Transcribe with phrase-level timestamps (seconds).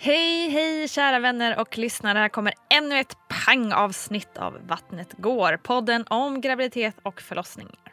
[0.00, 2.18] Hej, hej kära vänner och lyssnare.
[2.18, 3.16] Här kommer ännu ett
[3.46, 5.56] pangavsnitt av Vattnet går.
[5.56, 7.92] Podden om graviditet och förlossningar.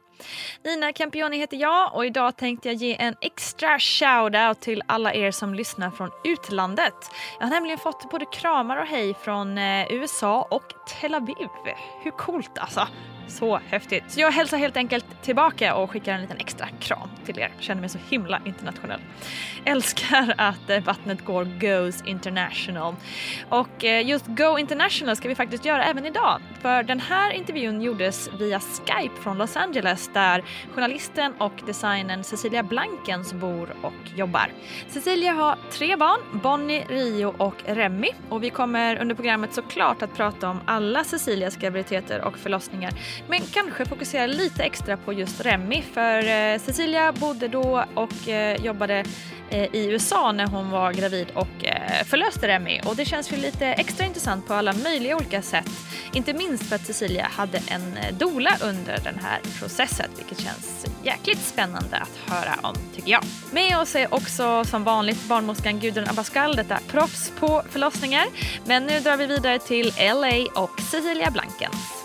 [0.63, 5.31] Nina Campioni heter jag och idag tänkte jag ge en extra shout-out till alla er
[5.31, 7.11] som lyssnar från utlandet.
[7.39, 11.49] Jag har nämligen fått både kramar och hej från eh, USA och Tel Aviv.
[12.03, 12.87] Hur coolt alltså!
[13.27, 14.03] Så häftigt.
[14.07, 17.51] Så jag hälsar helt enkelt tillbaka och skickar en liten extra kram till er.
[17.59, 18.99] Känner mig så himla internationell.
[19.65, 22.95] Älskar att eh, vattnet går goes international.
[23.49, 26.41] Och eh, just go international ska vi faktiskt göra även idag.
[26.61, 32.63] För den här intervjun gjordes via Skype från Los Angeles där journalisten och designern Cecilia
[32.63, 34.51] Blankens bor och jobbar.
[34.87, 38.09] Cecilia har tre barn, Bonnie, Rio och Remy.
[38.29, 42.93] Och vi kommer under programmet såklart att prata om alla Cecilias graviditeter och förlossningar
[43.27, 48.65] men kanske fokusera lite extra på just Remi för eh, Cecilia bodde då och eh,
[48.65, 49.05] jobbade
[49.49, 51.65] eh, i USA när hon var gravid och
[52.05, 55.69] förlöste Remi och det känns ju lite extra intressant på alla möjliga olika sätt.
[56.13, 61.41] Inte minst för att Cecilia hade en dola under den här processen vilket känns jäkligt
[61.41, 63.23] spännande att höra om tycker jag.
[63.51, 68.25] Med oss är också som vanligt barnmorskan Gudrun Abascal, detta proffs på förlossningar.
[68.65, 72.04] Men nu drar vi vidare till LA och Cecilia Blankens.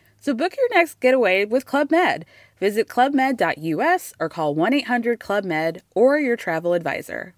[0.21, 2.25] So book your next getaway with Club Med.
[2.59, 7.33] Visit clubmed.us or call 1-800-CLUB-MED or your travel advisor.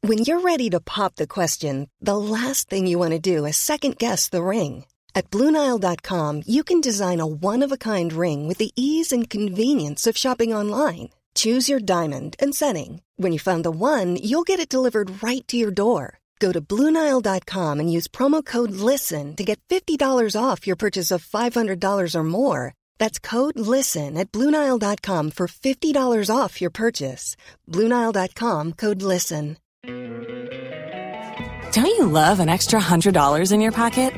[0.00, 3.56] When you're ready to pop the question, the last thing you want to do is
[3.56, 4.84] second guess the ring.
[5.14, 10.52] At BlueNile.com, you can design a one-of-a-kind ring with the ease and convenience of shopping
[10.54, 11.10] online.
[11.34, 13.02] Choose your diamond and setting.
[13.16, 16.18] When you find the one, you'll get it delivered right to your door.
[16.38, 19.98] Go to Bluenile.com and use promo code LISTEN to get $50
[20.40, 22.74] off your purchase of $500 or more.
[22.98, 27.36] That's code LISTEN at Bluenile.com for $50 off your purchase.
[27.68, 29.56] Bluenile.com code LISTEN.
[31.72, 34.14] Don't you love an extra $100 in your pocket?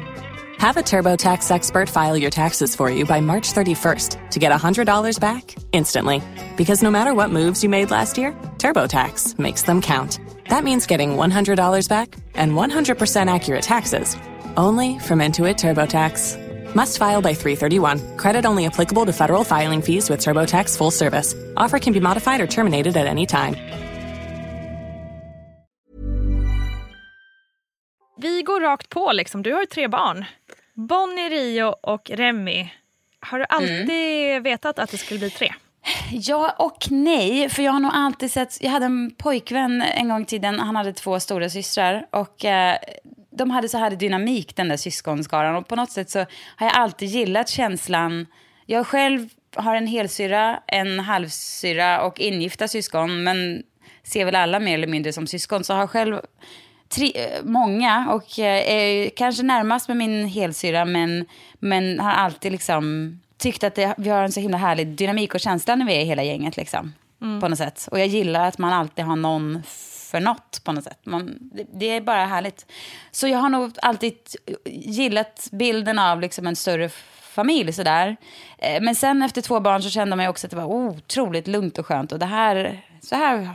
[0.58, 5.18] Have a TurboTax expert file your taxes for you by March 31st to get $100
[5.18, 6.22] back instantly.
[6.56, 10.20] Because no matter what moves you made last year, TurboTax makes them count.
[10.50, 14.16] That means getting $100 back and 100% accurate taxes
[14.56, 16.36] only from Intuit TurboTax.
[16.74, 18.16] Must file by 331.
[18.16, 21.34] Credit only applicable to federal filing fees with TurboTax full service.
[21.56, 23.54] Offer can be modified or terminated at any time.
[28.16, 29.42] Vi går rakt på liksom.
[29.42, 30.24] Du har ju tre barn.
[30.74, 32.68] Bonnie, Rio och Remy.
[33.20, 34.42] Har du alltid mm.
[34.42, 35.54] vetat att det skulle bli tre?
[36.10, 38.58] Ja och nej, för jag har nog alltid sett...
[38.60, 42.76] Jag hade en pojkvän en gång i tiden, han hade två stora systrar och eh,
[43.30, 45.56] de hade så här dynamik, den där syskonskaran.
[45.56, 46.18] Och på något sätt så
[46.56, 48.26] har jag alltid gillat känslan...
[48.66, 53.62] Jag själv har en helsyra, en halvsyra och ingifta syskon, men
[54.02, 55.64] ser väl alla mer eller mindre som syskon.
[55.64, 56.20] Så har själv
[56.88, 57.12] tre,
[57.42, 61.26] många och eh, är kanske närmast med min helsyra men,
[61.58, 65.40] men har alltid liksom tyckt att det, vi har en så himla härlig dynamik och
[65.40, 66.56] känsla när vi är hela gänget.
[66.56, 67.40] Liksom, mm.
[67.40, 67.88] På något sätt.
[67.90, 69.62] Och jag gillar att man alltid har någon
[70.10, 70.98] för något på något sätt.
[71.02, 72.66] Man, det, det, är bara härligt.
[73.10, 74.14] Så jag har nog alltid
[74.66, 76.88] gillat bilden av liksom en större
[77.20, 77.72] familj.
[77.72, 78.16] Sådär.
[78.58, 81.78] Eh, men sen efter två barn så kände man också att det var otroligt lugnt
[81.78, 82.12] och skönt.
[82.12, 83.48] Och det här, så här,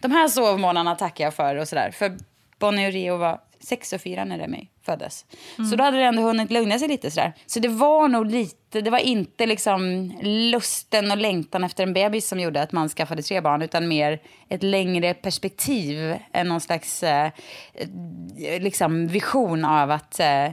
[0.00, 1.56] de här sovmånaderna tackar jag för.
[1.56, 1.90] Och sådär.
[1.90, 2.16] För
[2.58, 5.24] Bonnie och Rio var sex och fyra när Remi föddes.
[5.58, 5.70] Mm.
[5.70, 7.10] Så då hade det ändå hunnit lugna sig lite.
[7.10, 7.32] Sådär.
[7.46, 12.28] Så det var nog lite, det var inte liksom lusten och längtan efter en bebis
[12.28, 13.62] som gjorde att man skaffade tre barn.
[13.62, 16.18] Utan mer ett längre perspektiv.
[16.32, 17.30] Än någon slags eh,
[18.60, 20.48] liksom vision av att eh,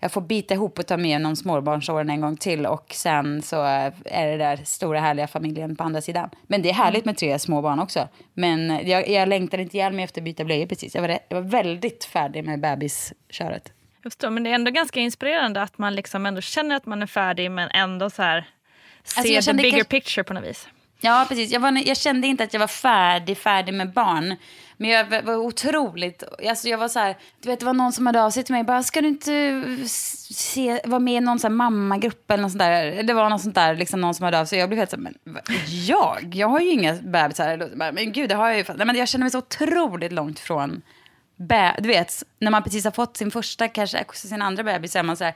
[0.00, 3.62] jag får bita ihop och ta med genom småbarnsåren en gång till och sen så
[4.04, 6.30] är det där stora härliga familjen på andra sidan.
[6.46, 8.08] Men det är härligt med tre små barn också.
[8.34, 10.94] Men jag, jag längtar inte ihjäl mig efter att byta blöjor precis.
[10.94, 13.72] Jag var, jag var väldigt färdig med bebisköret.
[14.02, 17.02] Jag förstår, men det är ändå ganska inspirerande att man liksom ändå känner att man
[17.02, 18.48] är färdig men ändå så här
[19.04, 20.68] ser alltså the bigger picture på något vis.
[21.00, 21.52] Ja, precis.
[21.52, 24.36] Jag, var, jag, kände inte att jag var färdig, färdig med barn.
[24.76, 26.22] Men jag var otroligt...
[26.48, 28.54] Alltså jag var så här, du vet, det var någon som hade av sig till
[28.54, 28.64] mig.
[28.64, 32.52] Bara, ska du inte eh, se, vara med i någon så här mammagrupp eller något
[32.52, 33.02] sånt där?
[33.02, 34.58] Det var något sånt där, liksom någon som hade av sig.
[34.58, 35.14] Jag blev helt så här, men
[35.66, 36.34] jag?
[36.34, 37.70] Jag har ju inga bebisar.
[37.92, 38.64] Men gud, det har jag ju.
[38.76, 40.82] Nej, men jag känner mig så otroligt långt från...
[41.78, 44.98] du vet, när man precis har fått sin första, kanske alltså sin andra bebis, så
[44.98, 45.34] är man så här,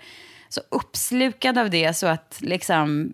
[0.48, 3.12] så uppslukad av det så att liksom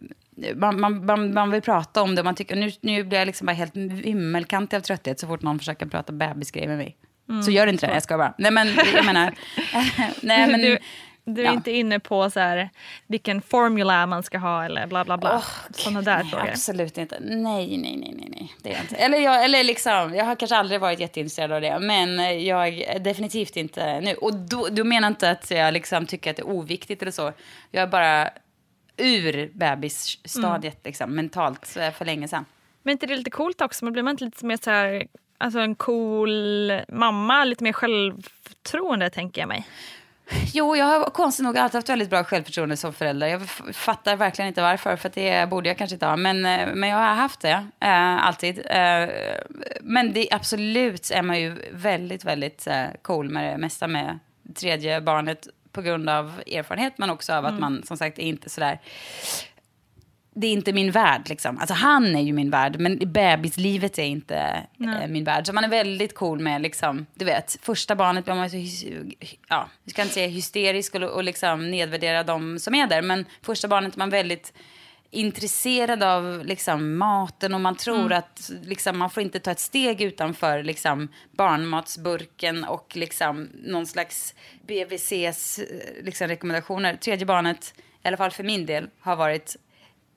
[0.54, 2.22] man, man, man, man, vill prata om det.
[2.22, 5.58] Man tycker, nu, nu blir jag liksom bara helt vimmelkantig av trötthet så fort någon
[5.58, 6.96] försöker prata bebisgrejer med mig.
[7.28, 8.34] Mm, så gör inte det, jag ska bara.
[8.38, 9.34] Nej men jag menar...
[10.22, 10.78] nej, men, du,
[11.34, 11.52] du är ja.
[11.52, 12.70] inte inne på så här,
[13.06, 15.36] vilken formula man ska ha eller bla bla bla.
[15.36, 16.48] Oh, Sådana där nej, frågor.
[16.48, 17.18] Absolut inte.
[17.20, 18.54] Nej, nej, nej, nej, nej.
[18.62, 18.96] Det är jag inte.
[18.96, 21.78] Eller, jag, eller liksom, jag har kanske aldrig varit jätteintresserad av det.
[21.78, 24.14] Men jag är definitivt inte nu.
[24.14, 27.32] Och då, då menar inte att jag liksom tycker att det är oviktigt eller så.
[27.70, 28.30] Jag är bara
[28.98, 30.82] ur bebisstadiet mm.
[30.84, 32.44] liksom, mentalt för länge sedan.
[32.82, 33.84] Men inte det är lite coolt också?
[33.84, 35.06] Man blir man inte lite mer så här,
[35.38, 39.66] alltså en cool mamma, lite mer självförtroende tänker jag mig?
[40.54, 43.26] Jo, jag har konstigt nog alltid haft väldigt bra självförtroende som förälder.
[43.26, 46.16] Jag fattar verkligen inte varför, för det borde jag kanske inte ha.
[46.16, 48.58] Men, eh, men jag har haft det, äh, alltid.
[48.58, 49.08] Äh,
[49.80, 54.18] men det, absolut är man ju väldigt, väldigt äh, cool med det mesta med
[54.54, 57.60] tredje barnet på grund av erfarenhet men också av att mm.
[57.60, 58.78] man som sagt är inte sådär
[60.40, 61.28] det är inte min värld.
[61.28, 61.58] Liksom.
[61.58, 65.46] Alltså, han är ju min värld, men bebislivet är inte eh, min värld.
[65.46, 68.56] Så man är väldigt cool med, liksom, du vet, första barnet blir man så,
[69.48, 73.24] ja, jag ska inte säga hysterisk och, och liksom nedvärdera de som är där, men
[73.42, 74.52] första barnet är man väldigt
[75.10, 78.18] intresserad av liksom, maten och man tror mm.
[78.18, 84.34] att liksom, man får inte ta ett steg utanför liksom, barnmatsburken och liksom, någon slags
[84.66, 85.60] BVCs
[86.02, 86.96] liksom, rekommendationer.
[86.96, 89.56] Tredje barnet, i alla fall för min del, har varit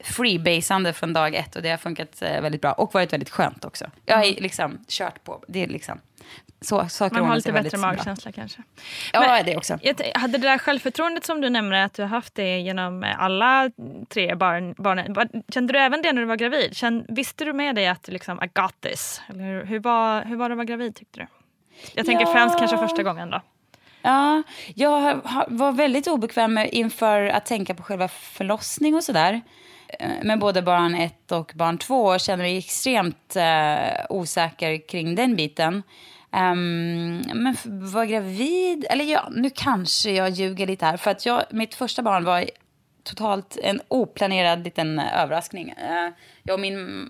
[0.04, 3.66] freebasande från dag ett och det har funkat eh, väldigt bra och varit väldigt skönt
[3.66, 3.92] också.
[4.06, 4.44] Jag har mm.
[4.44, 5.44] liksom kört på.
[5.48, 6.00] Det är liksom
[6.62, 8.62] så, saker Man har lite bättre magkänsla kanske.
[9.14, 9.80] Ja, Men, det också.
[10.16, 13.72] Hade det där självförtroendet som du nämner, att du har haft det genom alla
[14.10, 15.16] tre barn, barnen.
[15.54, 16.76] Kände du även det när du var gravid?
[16.76, 19.22] Kände, visste du med dig att liksom, I got this?
[19.30, 21.28] Eller hur, hur, var, hur var det att vara gravid tyckte du?
[21.94, 22.34] Jag tänker ja.
[22.34, 23.42] främst kanske första gången då.
[24.02, 24.44] Ja,
[24.76, 29.42] jag var väldigt obekväm inför att tänka på själva förlossning och sådär.
[30.00, 35.36] Eh, med både barn ett och barn två kände mig extremt eh, osäker kring den
[35.36, 35.84] biten.
[36.34, 40.98] Um, men var gravid, eller ja, nu kanske jag ljuger lite här.
[40.98, 42.46] För att jag, mitt första barn var
[43.04, 45.68] totalt en oplanerad liten överraskning.
[45.70, 47.08] Uh, jag och min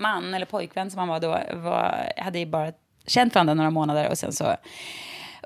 [0.00, 2.72] man, eller pojkvän som han var då, var, hade bara
[3.06, 4.56] känt varandra några månader och sen så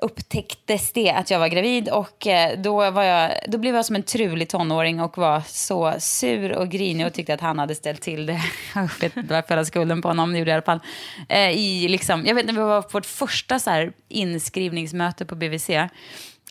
[0.01, 3.95] upptäcktes det att jag var gravid och eh, då, var jag, då blev jag som
[3.95, 8.01] en trulig tonåring och var så sur och grinig och tyckte att han hade ställt
[8.01, 8.41] till det.
[8.75, 10.79] Jag vet inte varför jag la skulden på honom, det gjorde jag i alla fall.
[11.29, 15.35] Eh, I liksom, jag vet inte, vi var på vårt första så här inskrivningsmöte på
[15.35, 15.69] BVC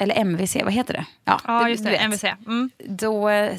[0.00, 1.04] eller MVC, vad heter det?
[1.24, 2.24] Ja, ja just det, MVC.
[2.24, 2.70] Mm.
[2.78, 3.56] Då eh,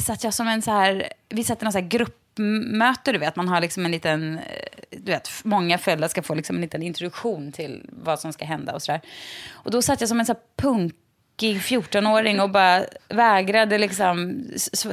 [0.00, 3.18] satt jag som en så här, vi satt i någon så här grupp gruppmöte, du
[3.18, 3.36] vet.
[3.36, 4.42] Man har liksom en liten, eh,
[4.90, 8.74] du vet, många föräldrar ska få liksom en liten introduktion till vad som ska hända
[8.74, 9.00] och sådär.
[9.50, 10.94] Och då satt jag som en så punk
[11.38, 14.44] tokig 14-åring och bara vägrade liksom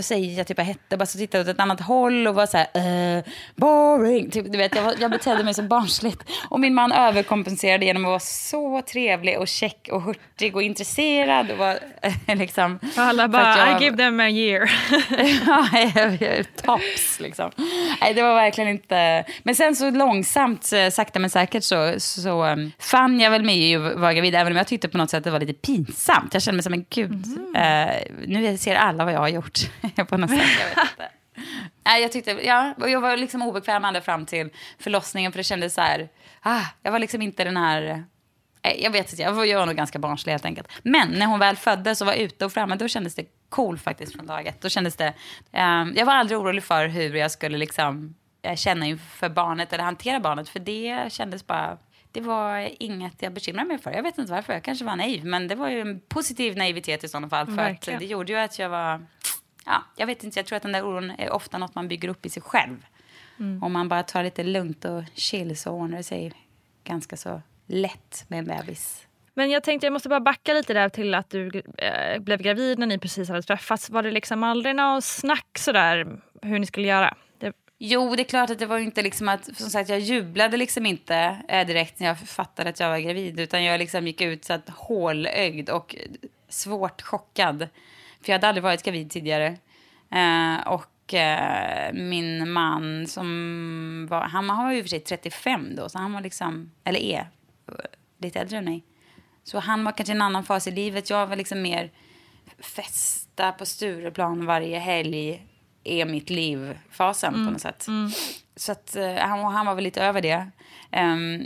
[0.01, 0.97] säga typ jag hette.
[0.97, 3.23] Bara så tittade åt ett annat håll och var så här, uh,
[3.55, 4.29] boring.
[4.29, 6.23] Typ, du vet, jag, var, jag betedde mig så barnsligt.
[6.49, 11.51] Och min man överkompenserade genom att vara så trevlig och check och hurtig och intresserad.
[11.51, 11.79] Och var,
[12.35, 14.71] liksom, alla bara, jag, I give them a year.
[16.25, 17.51] ja, tops liksom.
[18.01, 19.25] Nej, det var verkligen inte...
[19.43, 23.71] Men sen så långsamt, eh, sakta men säkert så, så um, fann jag väl mig
[23.71, 24.35] i att vara gravid.
[24.35, 26.34] Även om jag tyckte på något sätt att det var lite pinsamt.
[26.35, 27.25] Jag kände mig som en gud.
[27.25, 27.89] Mm.
[27.89, 29.59] Uh, nu ser alla vad jag har gjort.
[30.07, 31.09] på något sätt, jag vet inte.
[31.85, 34.49] Nej, jag tyckte, ja, jag var liksom obekväm ända fram till
[34.79, 36.09] förlossningen för det kändes så här,
[36.41, 38.03] ah, jag var liksom inte den här,
[38.61, 40.67] eh, jag vet inte, jag var, jag var nog ganska barnslig helt enkelt.
[40.83, 44.15] Men när hon väl föddes och var ute och framme, då kändes det cool faktiskt
[44.15, 44.61] från dag ett.
[44.61, 45.13] Då kändes det,
[45.51, 49.83] um, jag var aldrig orolig för hur jag skulle liksom eh, känna inför barnet eller
[49.83, 51.77] hantera barnet, för det kändes bara
[52.15, 53.91] det var inget jag bekymrade mig för.
[53.91, 55.25] Jag vet inte varför, jag kanske var naiv.
[55.25, 57.45] Men det var ju en positiv naivitet i sådana fall.
[57.45, 59.05] För att det gjorde ju att jag var...
[59.65, 62.09] Ja, jag vet inte, jag tror att den där oron är ofta något man bygger
[62.09, 62.85] upp i sig själv.
[63.39, 63.63] Mm.
[63.63, 66.33] Om man bara tar lite lugnt och chill så ordnar det sig
[66.83, 69.07] ganska så lätt med en bebis.
[69.33, 72.79] Men jag tänkte jag måste bara backa lite där till att du äh, blev gravid
[72.79, 73.89] när ni precis hade träffats.
[73.89, 77.15] Var det liksom aldrig något snack sådär hur ni skulle göra?
[77.77, 80.85] Jo, det är klart att det var inte liksom att, som sagt, jag jublade liksom
[80.85, 84.45] inte eh, direkt när jag fattade att jag var gravid, utan jag liksom gick ut
[84.45, 85.95] så att hålögd och
[86.49, 87.59] svårt chockad.
[88.21, 89.57] För jag hade aldrig varit gravid tidigare.
[90.11, 95.97] Eh, och eh, min man som var, han var ju för sig 35 då, så
[95.97, 97.29] han var liksom, eller är,
[97.67, 97.75] eh,
[98.17, 98.83] lite äldre än mig.
[99.43, 101.09] Så han var kanske i en annan fas i livet.
[101.09, 101.91] Jag var liksom mer
[102.59, 105.47] festa på Stureplan varje helg
[105.85, 107.45] är mitt liv-fasen mm.
[107.45, 107.87] på något sätt.
[107.87, 108.11] Mm.
[108.55, 110.47] Så att, uh, han, han var väl lite över det.
[110.91, 111.37] Um,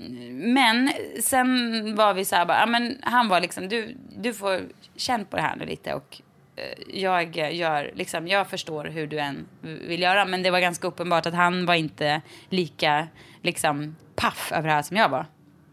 [0.54, 0.92] men
[1.24, 4.62] sen var vi så här, bara, men han var liksom, du, du får
[4.96, 6.22] känna på det här nu lite och
[6.58, 10.26] uh, jag, gör, liksom, jag förstår hur du än vill göra.
[10.26, 13.08] Men det var ganska uppenbart att han var inte lika
[13.42, 15.26] liksom, paff över det här som jag var.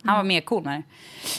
[0.02, 0.28] Han var mm.
[0.28, 0.82] mer cool med det.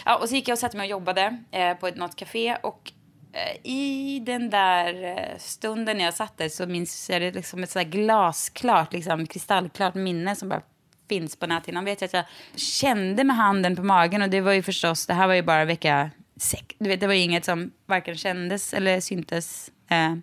[0.06, 2.58] Ja, och så gick jag och satte mig och jobbade eh, på ett, något café.
[2.64, 2.97] Och Eh,
[3.38, 7.70] Eh, i den där eh, stunden jag satt där så minns jag det liksom ett
[7.70, 10.62] så glasklart, liksom, kristallklart minne som bara
[11.10, 11.86] finns på näthinnan.
[11.86, 12.26] Vet jag att jag
[12.60, 15.66] kände med handen på magen och det var ju förstås, det här var ju bara
[15.66, 16.76] vecka sex.
[16.80, 19.72] Du vet, det var ju inget som varken kändes eller syntes.
[19.90, 20.16] Eh,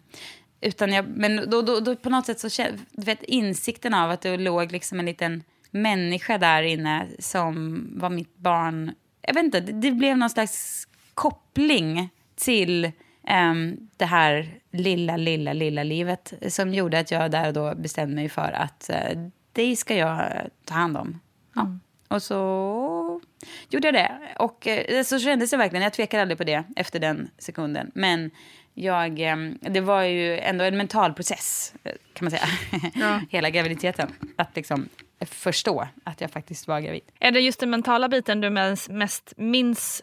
[0.61, 4.21] utan jag, men då, då, då, på något sätt så du vet insikten av att
[4.21, 8.95] det låg liksom en liten människa där inne som var mitt barn.
[9.21, 12.93] Jag vet inte, det, det blev någon slags koppling till
[13.31, 18.15] um, det här lilla, lilla, lilla livet som gjorde att jag där och då bestämde
[18.15, 20.23] mig för att uh, det ska jag
[20.65, 21.21] ta hand om.
[21.55, 21.61] Ja.
[21.61, 21.81] Mm.
[22.09, 23.21] Och så
[23.69, 24.13] gjorde jag det.
[24.39, 25.83] Och uh, så kändes det verkligen.
[25.83, 27.91] Jag tvekade aldrig på det efter den sekunden.
[27.95, 28.31] Men
[28.75, 31.75] jag, um, det var ju ändå en mental process,
[32.13, 32.47] kan man säga.
[32.95, 33.21] Ja.
[33.31, 34.09] Hela graviditeten.
[34.37, 34.89] Att liksom
[35.21, 37.03] förstå att jag faktiskt var gravid.
[37.21, 38.51] Är det just den mentala biten du
[38.91, 40.03] mest minns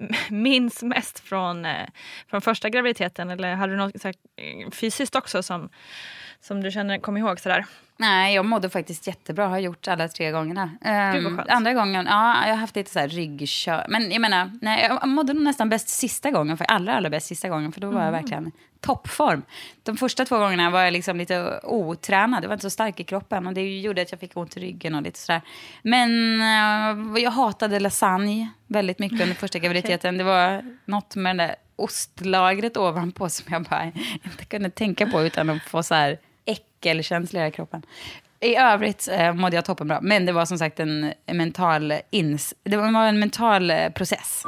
[0.30, 1.88] minns mest från, eh,
[2.30, 3.30] från första graviditeten?
[3.30, 5.68] Eller hade du något här, eh, fysiskt också som,
[6.42, 7.40] som du känner, kom ihåg?
[7.40, 7.64] Sådär?
[7.96, 9.46] Nej, jag mådde faktiskt jättebra.
[9.46, 10.70] Har gjort alla tre gångerna.
[11.16, 13.86] Um, andra gången, ja, jag har haft lite så här ryggkör.
[13.88, 16.56] Men jag menar, nej, jag mådde nog nästan bäst sista gången.
[16.56, 17.72] För allra, allra bäst sista gången.
[17.72, 18.04] För då var mm.
[18.04, 19.42] jag verkligen toppform.
[19.82, 22.44] De första två gångerna var jag liksom lite otränad.
[22.44, 23.46] Jag var inte så stark i kroppen.
[23.46, 25.42] Och det gjorde att jag fick ont i ryggen och lite sådär.
[25.82, 30.18] Men uh, jag hatade lasagne väldigt mycket under första graviditeten.
[30.18, 33.84] Det var något med det där ostlagret ovanpå som jag bara
[34.24, 37.82] inte kunde tänka på utan att få så här äckelkänsliga i kroppen.
[38.40, 40.00] I övrigt eh, mådde jag toppenbra.
[40.00, 44.44] Men det var som sagt en, en mental ins det var en mental eh, process.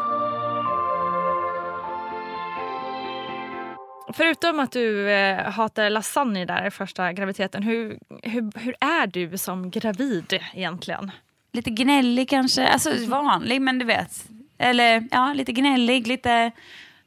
[4.13, 9.71] Förutom att du eh, hatar lasagne där första graviditeten, hur, hur, hur är du som
[9.71, 11.11] gravid egentligen?
[11.53, 14.25] Lite gnällig kanske, alltså vanlig men du vet.
[14.59, 16.51] Eller ja, lite gnällig, lite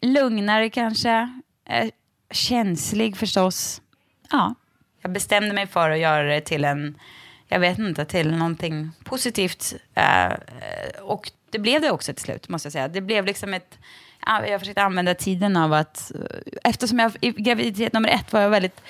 [0.01, 1.39] lugnare kanske.
[1.65, 1.89] Eh,
[2.31, 3.81] känslig förstås.
[4.31, 4.55] Ja,
[5.07, 6.97] jag bestämde mig för att göra det till en,
[7.47, 9.73] jag vet inte, till någonting positivt.
[9.95, 10.33] Eh,
[11.01, 12.87] och det blev det också till slut, måste jag säga.
[12.87, 13.77] Det blev liksom ett,
[14.25, 16.11] jag försökte använda tiden av att,
[16.63, 18.81] eftersom jag i graviditet nummer ett var jag väldigt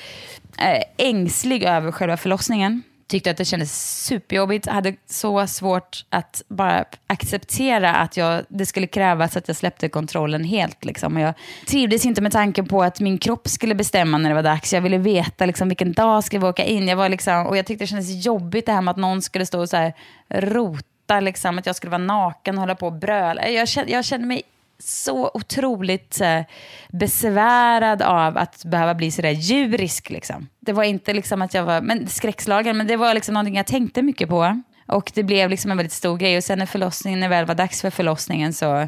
[0.58, 4.68] eh, ängslig över själva förlossningen tyckte att det kändes superjobbigt.
[4.68, 10.44] hade så svårt att bara acceptera att jag, det skulle krävas att jag släppte kontrollen
[10.44, 10.86] helt.
[10.86, 11.18] Liksom.
[11.18, 11.34] jag
[11.68, 14.74] trivdes inte med tanken på att min kropp skulle bestämma när det var dags.
[14.74, 16.88] Jag ville veta liksom, vilken dag ska vi åka in.
[16.88, 19.46] Jag var liksom, och jag tyckte det kändes jobbigt det här med att någon skulle
[19.46, 19.94] stå och så här,
[20.30, 23.50] rota, liksom, att jag skulle vara naken och hålla på och bröla.
[23.50, 24.42] Jag kände, jag kände mig
[24.80, 26.42] så otroligt eh,
[26.90, 30.10] besvärad av att behöva bli sådär djurisk.
[30.10, 30.48] Liksom.
[30.60, 33.68] Det var inte liksom att jag var men skräckslagen, men det var liksom någonting jag
[33.68, 34.62] tänkte mycket på.
[34.88, 36.38] Och det blev liksom en väldigt stor grej.
[36.38, 38.88] Och sen när förlossningen, när det väl var dags för förlossningen så,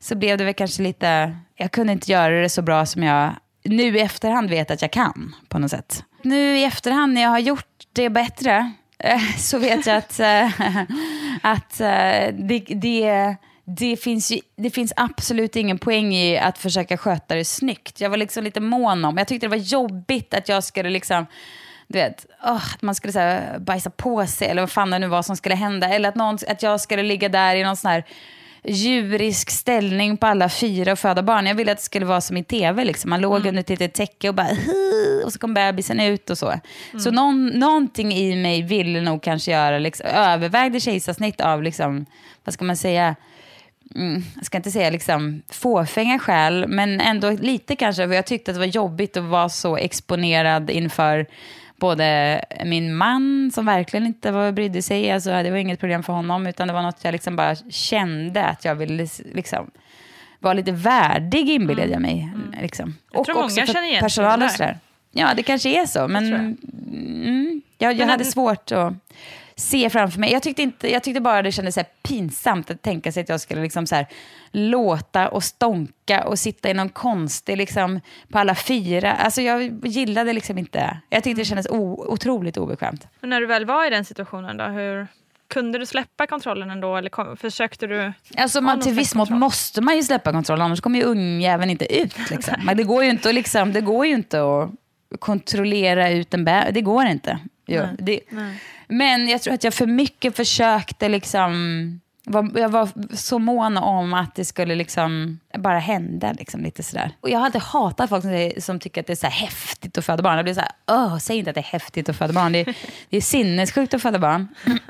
[0.00, 3.32] så blev det väl kanske lite, jag kunde inte göra det så bra som jag
[3.64, 6.04] nu i efterhand vet att jag kan på något sätt.
[6.22, 10.46] Nu i efterhand när jag har gjort det bättre eh, så vet jag att, eh,
[11.42, 11.78] att
[12.32, 13.36] det, det,
[13.76, 18.00] det, finns ju, det finns absolut ingen poäng i att försöka sköta det snyggt.
[18.00, 21.26] Jag var liksom lite mån om, jag tyckte det var jobbigt att jag skulle liksom
[21.92, 24.98] du vet, oh, att man skulle så här, bajsa på sig eller vad fan det
[24.98, 25.88] nu var som skulle hända.
[25.88, 28.04] Eller att, någon, att jag skulle ligga där i någon sån här
[28.64, 31.46] djurisk ställning på alla fyra och föda barn.
[31.46, 32.84] Jag ville att det skulle vara som i tv.
[32.84, 33.10] Liksom.
[33.10, 33.48] Man låg mm.
[33.48, 34.48] under ett litet täcke och bara
[35.24, 36.46] och så kom bebisen ut och så.
[36.46, 37.00] Mm.
[37.00, 42.06] Så någon, någonting i mig ville nog kanske göra, liksom, övervägde kejsarsnitt av, liksom,
[42.44, 43.16] vad ska man säga,
[43.94, 48.08] mm, jag ska inte säga liksom fåfänga skäl, men ändå lite kanske.
[48.08, 51.26] För jag tyckte att det var jobbigt att vara så exponerad inför
[51.76, 56.12] både min man som verkligen inte var, brydde sig, alltså, det var inget problem för
[56.12, 59.70] honom, utan det var något jag liksom bara kände att jag ville liksom,
[60.38, 62.30] vara lite värdig inbillade jag mig.
[62.34, 62.54] Mm.
[62.62, 62.94] Liksom.
[63.12, 64.50] Jag och tror också många känner igen personalen.
[64.58, 64.78] Det
[65.12, 68.94] ja, det kanske är så, men jag, mm, jag, jag hade svårt att
[69.60, 70.32] se framför mig.
[70.32, 73.40] Jag tyckte, inte, jag tyckte bara det kändes så pinsamt att tänka sig att jag
[73.40, 74.06] skulle liksom så här,
[74.52, 79.12] låta och stånka och sitta i någon konstig, liksom, på alla fyra.
[79.12, 83.06] Alltså jag gillade liksom inte, jag tyckte det kändes o, otroligt obekvämt.
[83.20, 85.06] Men när du väl var i den situationen då, hur
[85.48, 88.12] kunde du släppa kontrollen ändå eller kom, försökte du?
[88.36, 92.00] Alltså man, till viss mått måste man ju släppa kontrollen, annars kommer ju ungjäveln inte
[92.00, 92.30] ut.
[92.30, 92.54] Liksom.
[92.62, 94.70] Men det går ju inte att, liksom, det går ju inte att
[95.18, 97.38] kontrollera ut en bebis, det går inte.
[97.66, 97.96] Jo, Nej.
[97.98, 98.60] Det, Nej.
[98.90, 102.00] Men jag tror att jag för mycket försökte liksom...
[102.54, 106.32] jag var så mån om att det skulle liksom bara hända.
[106.32, 107.10] Liksom, lite sådär.
[107.20, 110.22] Och jag hade hatat folk som, som tycker att det är så häftigt att föda
[110.22, 110.36] barn.
[110.36, 112.52] Jag blir så här, Åh, säg inte att det är häftigt att föda barn.
[112.52, 112.76] Det är,
[113.10, 114.48] det är sinnessjukt att föda barn.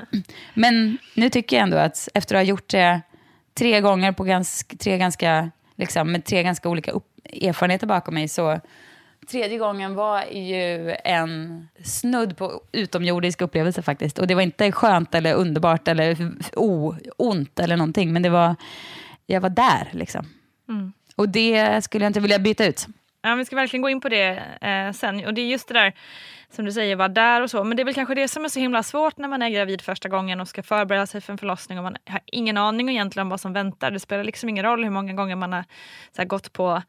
[0.53, 3.01] Men nu tycker jag ändå att efter att ha gjort det
[3.53, 7.07] tre gånger på ganska, tre ganska, liksom, med tre ganska olika upp,
[7.41, 8.59] erfarenheter bakom mig så
[9.27, 14.19] Tredje gången var ju en snudd på utomjordisk upplevelse faktiskt.
[14.19, 16.17] Och det var inte skönt eller underbart eller
[16.55, 18.13] o, ont eller någonting.
[18.13, 18.55] Men det var,
[19.25, 20.25] jag var där liksom.
[20.69, 20.93] Mm.
[21.15, 22.87] Och det skulle jag inte vilja byta ut.
[23.21, 25.25] Ja, vi ska verkligen gå in på det eh, sen.
[25.25, 25.93] Och det är just det där
[26.49, 27.63] som du säger, vara där och så.
[27.63, 29.81] Men det är väl kanske det som är så himla svårt när man är gravid
[29.81, 33.25] första gången och ska förbereda sig för en förlossning och man har ingen aning egentligen
[33.25, 33.91] om vad som väntar.
[33.91, 35.63] Det spelar liksom ingen roll hur många gånger man har
[36.17, 36.81] här, gått på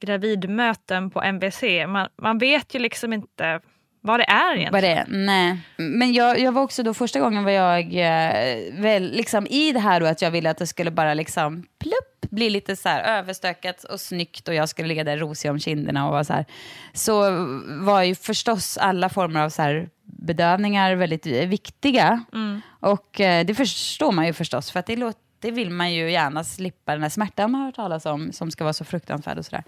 [0.00, 1.62] gravidmöten på MVC.
[1.88, 3.60] Man, man vet ju liksom inte
[4.06, 4.72] vad det är egentligen.
[4.72, 5.58] Vad det är, nej.
[5.76, 9.80] Men jag, jag var också då, första gången var jag eh, väl liksom i det
[9.80, 13.18] här då att jag ville att det skulle bara liksom plupp, bli lite så här
[13.18, 16.44] överstökat och snyggt och jag skulle ligga där rosig om kinderna och vara så här.
[16.92, 17.30] Så
[17.66, 22.24] var ju förstås alla former av så här bedövningar väldigt viktiga.
[22.32, 22.60] Mm.
[22.80, 26.10] Och eh, det förstår man ju förstås för att det låter det vill man ju
[26.10, 29.38] gärna slippa den här smärtan man har hört talas om, som ska vara så fruktansvärd
[29.38, 29.64] och sådär.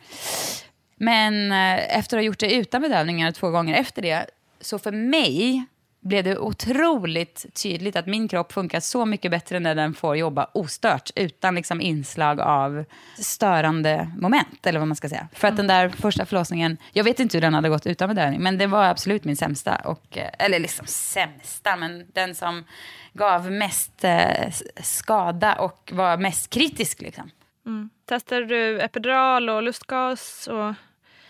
[0.97, 4.27] Men eh, efter att ha gjort det utan bedövningar två gånger efter det,
[4.61, 5.67] så för mig
[6.09, 10.51] blev det otroligt tydligt att min kropp funkar så mycket bättre när den får jobba
[10.55, 12.85] ostört utan liksom inslag av
[13.19, 14.67] störande moment.
[14.67, 15.29] eller vad man ska säga.
[15.33, 18.41] För att den där första förlossningen, jag vet inte hur den hade gått utan bedövning,
[18.41, 19.77] men det var absolut min sämsta.
[19.77, 22.65] Och, eh, eller liksom sämsta, men den som
[23.13, 27.01] gav mest eh, skada och var mest kritisk.
[27.01, 27.31] Liksom.
[27.67, 27.91] Mm.
[28.05, 30.47] Testade du epidural och lustgas?
[30.47, 30.75] Och,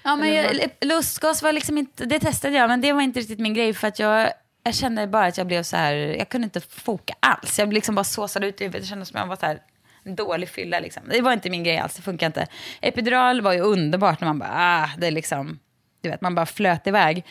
[0.03, 3.39] ja, men jag, lustgas var liksom inte, det testade jag, men det var inte riktigt
[3.39, 4.31] min grej för att jag
[4.69, 7.59] jag kände bara att jag blev så här, jag kunde inte foka alls.
[7.59, 8.83] Jag blev liksom bara såsad ut i huvudet.
[8.83, 9.63] Det kändes som att jag var så här,
[10.05, 10.81] en dålig fylla.
[10.81, 11.03] Liksom.
[11.11, 12.47] Det var inte min grej alls, det funkar inte.
[12.81, 15.59] Epidural var ju underbart när man bara, ah, det är liksom,
[16.01, 17.25] du vet, man bara flöt iväg.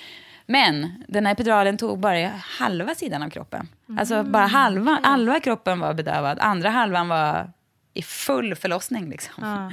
[0.45, 3.67] Men den här epiduralen tog bara halva sidan av kroppen.
[3.89, 3.99] Mm.
[3.99, 7.51] Alltså bara halva, halva kroppen var bedövad, andra halvan var
[7.93, 9.09] i full förlossning.
[9.09, 9.33] Liksom.
[9.43, 9.71] Ja.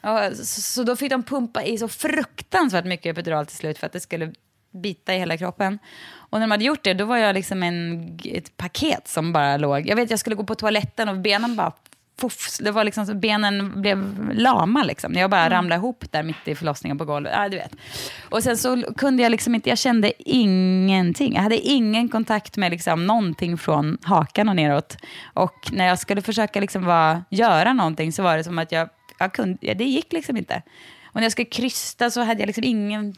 [0.28, 3.86] Och, så, så, då fick de pumpa i så fruktansvärt mycket epidural till slut för
[3.86, 4.32] att det skulle
[4.72, 5.78] bita i hela kroppen.
[6.14, 9.56] Och när de hade gjort det, då var jag liksom en, ett paket som bara
[9.56, 9.86] låg.
[9.86, 11.72] Jag vet, jag skulle gå på toaletten och benen bara
[12.22, 15.14] Puff, det var liksom benen blev lama liksom.
[15.14, 15.52] Jag bara mm.
[15.52, 17.32] ramlade ihop där mitt i förlossningen på golvet.
[17.36, 17.76] Ja, du vet.
[18.30, 21.34] Och sen så kunde jag liksom inte, jag kände ingenting.
[21.34, 24.96] Jag hade ingen kontakt med liksom någonting från hakan och neråt.
[25.34, 28.88] Och när jag skulle försöka liksom vara, göra någonting så var det som att jag,
[29.18, 30.62] jag kunde, det gick liksom inte.
[31.04, 33.14] Och när jag skulle krysta så hade jag liksom ingen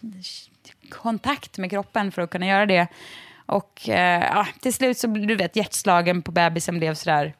[0.90, 2.86] kontakt med kroppen för att kunna göra det.
[3.46, 7.34] Och eh, ja, till slut så, du vet, hjärtslagen på bebisen blev sådär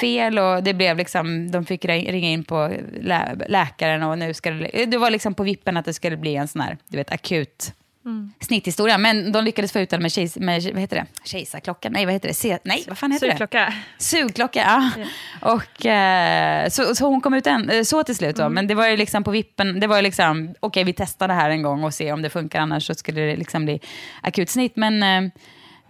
[0.00, 4.50] fel och det blev liksom, de fick ringa in på lä läkaren och nu ska
[4.50, 7.12] det, det var liksom på vippen att det skulle bli en sån här, du vet,
[7.12, 7.72] akut
[8.10, 8.32] mm.
[8.40, 8.98] snitthistoria.
[8.98, 11.06] Men de lyckades få ut den med, kejs, med vad heter det?
[11.24, 11.92] kejsarklockan.
[11.92, 12.34] Nej, vad heter det?
[12.34, 13.74] Se, nej, vad fan heter Sugklocka.
[13.98, 14.04] det?
[14.04, 14.60] Sugklocka.
[14.60, 14.90] ja.
[14.96, 15.52] ja.
[15.52, 18.36] Och, eh, så, så hon kom ut en, eh, så till slut.
[18.36, 18.42] Då.
[18.42, 18.54] Mm.
[18.54, 19.80] Men det var ju liksom på vippen.
[19.80, 22.22] Det var ju liksom, okej, okay, vi testar det här en gång och ser om
[22.22, 22.60] det funkar.
[22.60, 23.80] Annars så skulle det liksom bli
[24.22, 24.76] akut snitt.
[24.76, 25.30] Men eh,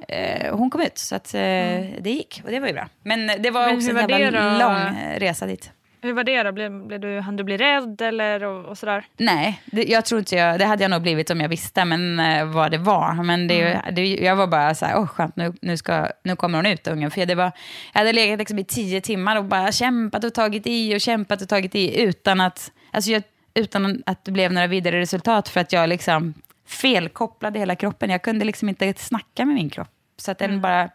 [0.09, 2.03] eh hon kom ut, så att, eh, mm.
[2.03, 2.43] det gick.
[2.45, 2.89] Och det var ju bra.
[3.03, 5.71] Men det var Men också en jävla lång resa dit.
[6.03, 6.53] Hur var det då?
[6.53, 9.05] Blev, blev du, hann du bli rädd eller och, och sådär?
[9.17, 12.21] Nej, det, jag tror inte jag, det hade jag nog blivit om jag visste men,
[12.21, 13.23] eh, vad det var.
[13.23, 13.95] Men det, mm.
[13.95, 16.87] det, jag var bara så här, åh skönt, nu, nu, ska, nu kommer hon ut
[16.87, 17.11] ungen.
[17.11, 17.53] För det var,
[17.93, 21.43] jag hade legat liksom i tio timmar och bara kämpat och tagit i och kämpat
[21.43, 23.23] och tagit i utan att, alltså jag,
[23.55, 26.35] utan att det blev några vidare resultat för att jag liksom
[26.67, 28.11] felkopplade hela kroppen.
[28.11, 29.89] Jag kunde liksom inte snacka med min kropp.
[30.17, 30.61] Så att den mm.
[30.61, 30.89] bara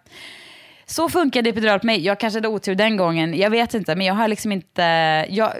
[0.85, 2.05] så funkade epidural på mig.
[2.05, 3.95] Jag kanske hade otur den gången, jag vet inte.
[3.95, 4.81] Men jag har liksom inte...
[5.29, 5.53] Jag,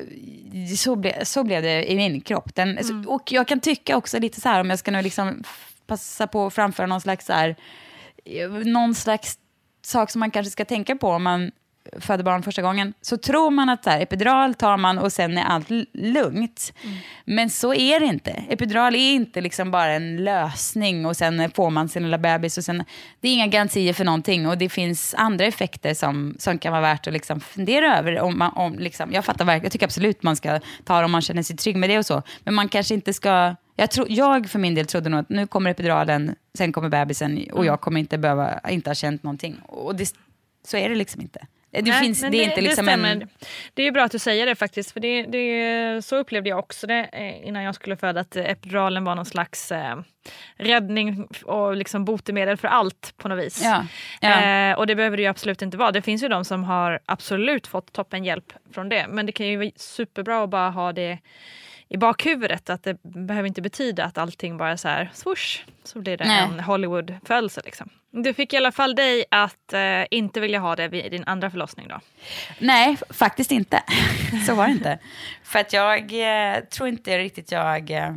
[0.78, 2.56] så, ble, så blev det i min kropp.
[2.56, 3.08] Den, mm.
[3.08, 5.44] Och jag kan tycka också lite så här, om jag ska nu liksom
[5.88, 7.56] passa på att framföra någon slags, så här,
[8.66, 9.38] någon slags
[9.82, 11.52] sak som man kanske ska tänka på om man
[12.00, 15.38] föder barn första gången, så tror man att så här, epidural tar man och sen
[15.38, 16.74] är allt lugnt.
[16.84, 16.98] Mm.
[17.26, 18.32] Men så är det inte.
[18.32, 22.58] Epidural är inte liksom bara en lösning och sen får man sin lilla bebis.
[22.58, 22.84] Och sen,
[23.20, 26.82] det är inga garantier för någonting och det finns andra effekter som, som kan vara
[26.82, 28.20] värt att liksom fundera över.
[28.20, 31.12] Om man, om liksom, jag fattar verkligen, jag tycker absolut man ska ta det om
[31.12, 32.22] man känner sig trygg med det och så.
[32.44, 35.48] Men man kanske inte ska jag, tro, jag för min del trodde nog att nu
[35.48, 37.66] kommer epiduralen, sen kommer bebisen och mm.
[37.66, 39.56] jag kommer inte behöva, inte ha känt någonting.
[39.66, 40.14] Och det,
[40.68, 41.48] så är det liksom inte.
[41.82, 43.30] Det, Nej, finns, det, det är inte liksom en...
[43.74, 44.92] Det är bra att du säger det faktiskt.
[44.92, 48.20] För det, det, så upplevde jag också det eh, innan jag skulle föda.
[48.20, 49.96] Att epiduralen var någon slags eh,
[50.56, 53.62] räddning och liksom botemedel för allt på något vis.
[53.64, 53.86] Ja,
[54.22, 54.42] ja.
[54.42, 55.92] Eh, och det behöver det ju absolut inte vara.
[55.92, 59.06] Det finns ju de som har absolut fått toppen hjälp från det.
[59.10, 61.18] Men det kan ju vara superbra att bara ha det
[61.90, 66.00] i bakhuvudet att det behöver inte betyda att allting bara är så här swoosh så
[66.00, 66.44] blir det Nej.
[66.44, 67.62] en Hollywood-födelse.
[67.66, 67.90] Liksom.
[68.12, 71.50] Du fick i alla fall dig att eh, inte vilja ha det vid din andra
[71.50, 72.00] förlossning då?
[72.60, 73.84] Nej, faktiskt inte.
[74.48, 75.00] så var det inte.
[75.44, 78.16] För att jag eh, tror inte riktigt jag eh,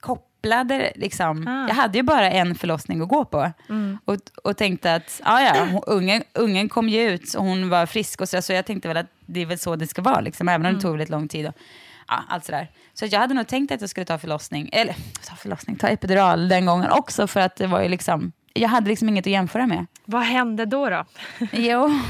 [0.00, 1.48] kopplade, liksom.
[1.48, 1.68] Ah.
[1.68, 3.52] Jag hade ju bara en förlossning att gå på.
[3.68, 3.98] Mm.
[4.04, 8.20] Och, och tänkte att, ja ja, ungen, ungen kom ju ut och hon var frisk
[8.20, 10.48] och så, så jag tänkte väl att det är väl så det ska vara, liksom,
[10.48, 10.74] även om mm.
[10.74, 11.46] det tog väldigt lång tid.
[11.46, 11.54] Och,
[12.08, 12.70] ja, allt sådär.
[12.94, 16.48] Så jag hade nog tänkt att jag skulle ta förlossning, eller ta förlossning, ta epidural
[16.48, 19.66] den gången också för att det var ju liksom, jag hade liksom inget att jämföra
[19.66, 19.86] med.
[20.04, 21.04] Vad hände då då?
[21.52, 22.00] jo,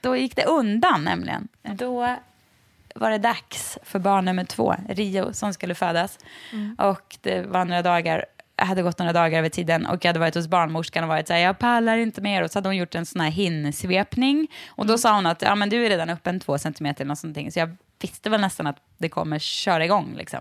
[0.00, 1.48] då gick det undan nämligen.
[1.62, 2.16] Då
[2.94, 6.18] var det dags för barn nummer två, Rio, som skulle födas.
[6.52, 6.74] Mm.
[6.78, 8.24] Och det var några dagar
[8.56, 11.26] jag hade gått några dagar över tiden och jag hade varit hos barnmorskan och varit
[11.26, 12.42] så här, jag pallar inte mer.
[12.42, 14.48] Och så hade hon gjort en sån här hinsvepning.
[14.68, 14.98] Och då mm.
[14.98, 17.52] sa hon att, ja men du är redan uppe en två centimeter eller något sånt.
[17.52, 20.14] Så jag visste väl nästan att det kommer köra igång.
[20.16, 20.40] Liksom.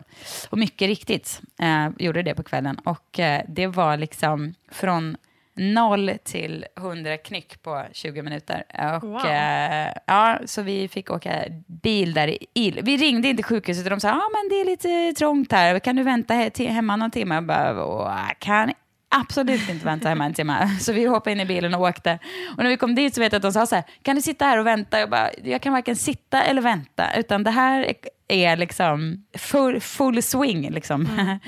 [0.49, 2.77] Och mycket riktigt eh, gjorde det på kvällen.
[2.77, 5.17] Och eh, det var liksom från
[5.53, 8.63] noll till hundra knyck på 20 minuter.
[8.95, 9.25] Och, wow.
[9.25, 13.99] eh, ja, så vi fick åka bil där i Vi ringde inte sjukhuset och de
[13.99, 17.35] sa ah, men det är lite trångt här, kan du vänta he hemma någon timme?
[17.35, 18.71] Jag bara, kan
[19.11, 20.69] absolut inte vänta hemma en timme.
[20.79, 22.19] Så vi hoppade in i bilen och åkte.
[22.57, 24.21] Och när vi kom dit så vet jag att de sa så här, kan du
[24.21, 24.99] sitta här och vänta?
[24.99, 27.93] Jag bara, jag kan varken sitta eller vänta, utan det här
[28.27, 30.69] är liksom full, full swing.
[30.71, 31.05] Liksom.
[31.05, 31.39] Mm.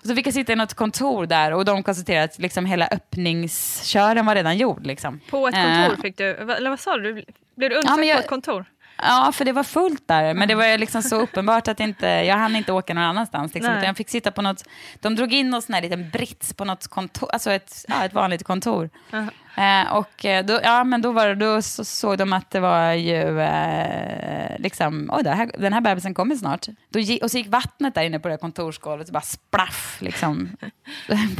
[0.00, 2.86] Och så fick jag sitta i något kontor där och de konstaterade att liksom hela
[2.86, 4.86] öppningskören var redan gjord.
[4.86, 5.20] Liksom.
[5.30, 7.24] På ett kontor uh, fick du, eller vad sa du?
[7.56, 8.64] Blev du undersökt ja, på ett kontor?
[9.02, 10.34] Ja, för det var fullt där.
[10.34, 13.54] Men det var liksom så uppenbart att inte, jag hann inte åka någon annanstans.
[13.54, 14.64] Liksom, jag fick sitta på något,
[15.00, 18.44] de drog in sån här liten brits på något kontor, alltså ett, ja, ett vanligt
[18.44, 18.84] kontor.
[18.84, 19.30] Uh -huh.
[19.56, 22.92] Eh, och eh, då, ja, men då, var, då så, såg de att det var
[22.92, 26.66] ju, eh, liksom, oj, här, den här bebisen kommer snart.
[26.88, 29.98] Då, och så gick vattnet där inne på det kontorsgolvet och bara splaff.
[30.00, 30.56] Liksom,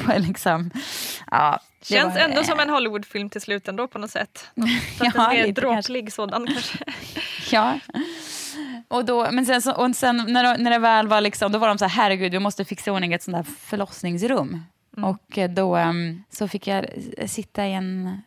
[0.06, 0.70] på, liksom,
[1.30, 4.50] ja, Känns var, ändå som en Hollywoodfilm till slut ändå på något sätt.
[4.98, 6.78] Fast ja, en mer dråplig sådan kanske.
[7.50, 7.78] ja.
[8.88, 11.68] Och då, men sen, så, och sen när, när det väl var liksom, då var
[11.68, 14.64] de så här, herregud, vi måste fixa ordning ett sånt här förlossningsrum.
[15.00, 15.10] Mm.
[15.10, 16.86] Och eh, då um, så fick jag
[17.26, 18.20] sitta i en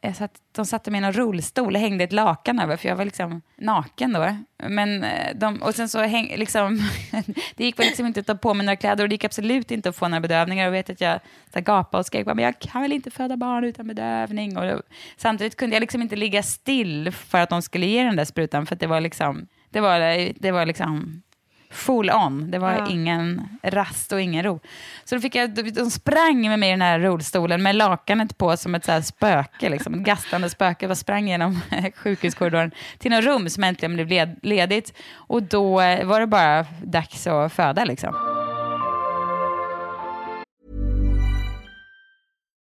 [0.00, 2.96] jag satt, de satte mig i en rullstol och hängde ett lakan över, för jag
[2.96, 4.36] var liksom naken då.
[4.68, 6.80] Men eh, de, och sen så häng, liksom,
[7.56, 9.70] det gick väl liksom inte att ta på mig några kläder och det gick absolut
[9.70, 10.64] inte att få några bedövningar.
[10.64, 11.20] Jag vet att jag
[11.52, 14.56] så gapade och skrek, men jag kan väl inte föda barn utan bedövning.
[14.56, 14.82] Och då,
[15.16, 18.66] samtidigt kunde jag liksom inte ligga still för att de skulle ge den där sprutan,
[18.66, 21.22] för det var liksom, det var, det var liksom
[21.70, 22.50] full on.
[22.50, 22.88] Det var Ja.
[22.90, 24.60] ingen rast och ingen ro.
[25.04, 28.56] Så då fick jag, de sprang med mig i den här rullstolen med lakanet på
[28.56, 30.86] som ett så här spöke, liksom, ett gastande spöke.
[30.86, 31.60] Jag sprang genom
[31.96, 34.92] sjukhuskorridoren till något rum som äntligen blev led, ledigt.
[35.14, 37.84] Och då var det bara dags att föda.
[37.84, 38.14] Liksom.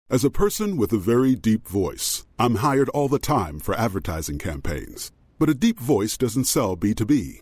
[0.10, 4.40] As a person with a very deep voice, I'm hired all the time for advertising
[4.40, 5.12] campaigns.
[5.38, 7.42] But a deep voice doesn't sell B2B,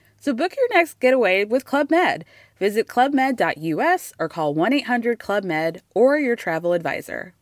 [0.21, 2.25] So book your next getaway with Club Med.
[2.59, 7.33] Visit clubmed.us or call 1 800 Club Med or your travel advisor.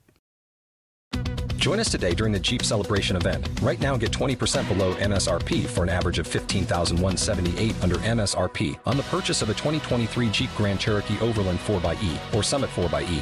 [1.57, 3.49] Join us today during the Jeep Celebration event.
[3.61, 9.03] Right now, get 20% below MSRP for an average of 15178 under MSRP on the
[9.03, 13.21] purchase of a 2023 Jeep Grand Cherokee Overland 4xE or Summit 4xE.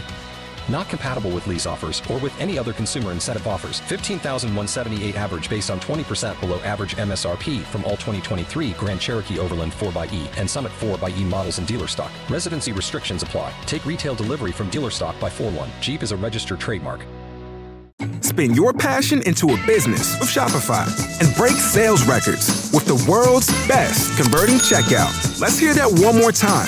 [0.69, 3.79] Not compatible with lease offers or with any other consumer incentive offers.
[3.81, 10.37] 15,178 average based on 20% below average MSRP from all 2023 Grand Cherokee Overland 4xE
[10.37, 12.11] and Summit 4xE models in dealer stock.
[12.29, 13.53] Residency restrictions apply.
[13.65, 15.69] Take retail delivery from dealer stock by 4 1.
[15.81, 17.05] Jeep is a registered trademark.
[18.21, 20.85] Spin your passion into a business with Shopify
[21.21, 25.39] and break sales records with the world's best converting checkout.
[25.39, 26.67] Let's hear that one more time.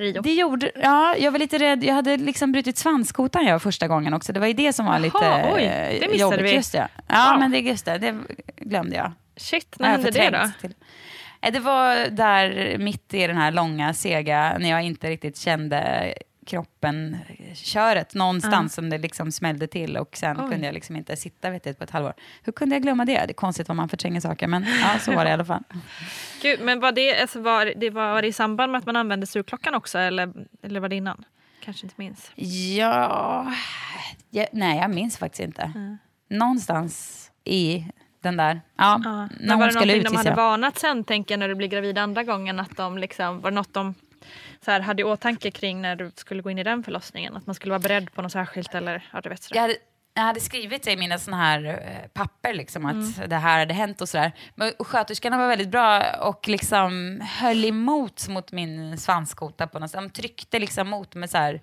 [0.00, 0.22] Rio?
[0.22, 1.84] det gjorde, ja, jag var lite rädd.
[1.84, 4.32] Jag hade liksom brutit svanskotan jag första gången också.
[4.32, 6.40] Det var ju det som var lite Jaha, oj, eh, det missade jobbigt.
[6.40, 6.54] vi.
[6.54, 6.88] Just det.
[7.08, 7.40] Ja, Wow.
[7.40, 8.14] men det, just det, det
[8.56, 9.12] glömde jag.
[9.36, 10.50] Shit, när hände det då?
[10.60, 10.74] till-
[11.42, 16.14] Eh, Det var där mitt i den här långa, sega, när jag inte riktigt kände
[16.50, 20.50] kroppen, eh, köret någonstans som det liksom smällde till och sen Oj.
[20.50, 22.14] kunde jag liksom inte sitta vet du, på ett halvår.
[22.42, 23.12] Hur kunde jag glömma det?
[23.12, 25.62] Det är konstigt vad man förtränger saker, men ja, så var det i alla fall.
[26.42, 29.26] Gud, men var det, alltså, var, det var, det i samband med att man använde
[29.26, 30.32] surklockan också eller,
[30.62, 31.24] eller var det innan?
[31.64, 32.32] Kanske inte minns.
[32.76, 33.52] Ja,
[34.30, 35.72] ja nej jag minns faktiskt inte.
[36.30, 37.86] Någonstans i
[38.22, 39.28] den där, ja, Ja.
[39.40, 40.36] när var hon det skulle ut de hade jag.
[40.36, 42.60] varnat sen tänker jag när du blir gravid andra gången?
[42.60, 43.94] Att de liksom, var det något de
[44.64, 47.36] så här, hade i åtanke kring när du skulle gå in i den förlossningen?
[47.36, 49.54] Att man skulle vara beredd på något särskilt eller ja, du vet.
[49.54, 49.76] Jag hade,
[50.14, 53.74] jag hade skrivit det i mina såna här eh, papper, liksom, att det här hade
[53.74, 54.32] hänt och sådär.
[54.54, 59.90] Men och sköterskorna var väldigt bra och liksom höll emot mot min svanskota på något
[59.90, 60.00] sätt.
[60.00, 61.60] De tryckte liksom mot med så här,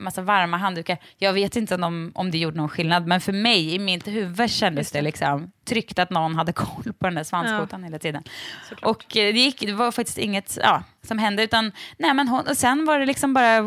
[0.00, 0.98] massa varma handdukar.
[1.18, 4.50] Jag vet inte om, om det gjorde någon skillnad, men för mig i mitt huvud
[4.50, 7.86] kändes det liksom tryggt att någon hade koll på den där svanskotan ja.
[7.86, 8.22] hela tiden.
[8.68, 8.90] Såklart.
[8.90, 12.46] Och eh, det, gick, det var faktiskt inget ja, som hände, utan nej, men hon,
[12.46, 13.58] och sen var det liksom bara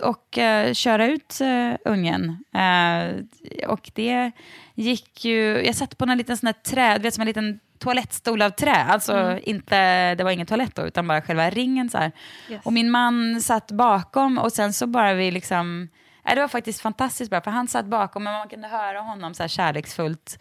[0.00, 2.44] att uh, köra ut uh, ungen.
[2.54, 3.24] Uh,
[3.66, 4.32] och det
[4.74, 8.42] gick ju, jag satt på en liten sån här träd, vet som en liten toalettstol
[8.42, 8.84] av trä.
[8.84, 9.40] Alltså mm.
[9.42, 11.90] inte, det var ingen toalett då, utan bara själva ringen.
[11.90, 12.66] Så yes.
[12.66, 15.88] Och min man satt bakom och sen så bara vi liksom...
[16.24, 19.34] Äh, det var faktiskt fantastiskt bra, för han satt bakom och man kunde höra honom
[19.34, 20.38] så här kärleksfullt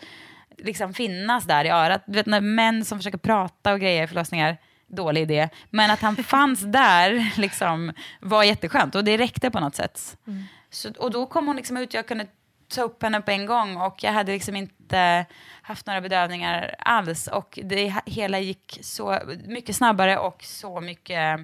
[0.58, 2.04] liksom finnas där i örat.
[2.08, 5.50] Du vet när män som försöker prata och grejer i förlossningar, dålig idé.
[5.70, 10.18] Men att han fanns där liksom, var jätteskönt och det räckte på något sätt.
[10.28, 10.44] Mm.
[10.70, 12.28] Så, och då kom hon liksom ut, jag kunde
[12.68, 15.26] ta upp henne på en gång och jag hade liksom inte
[15.62, 21.40] haft några bedövningar alls och det hela gick så mycket snabbare och så mycket...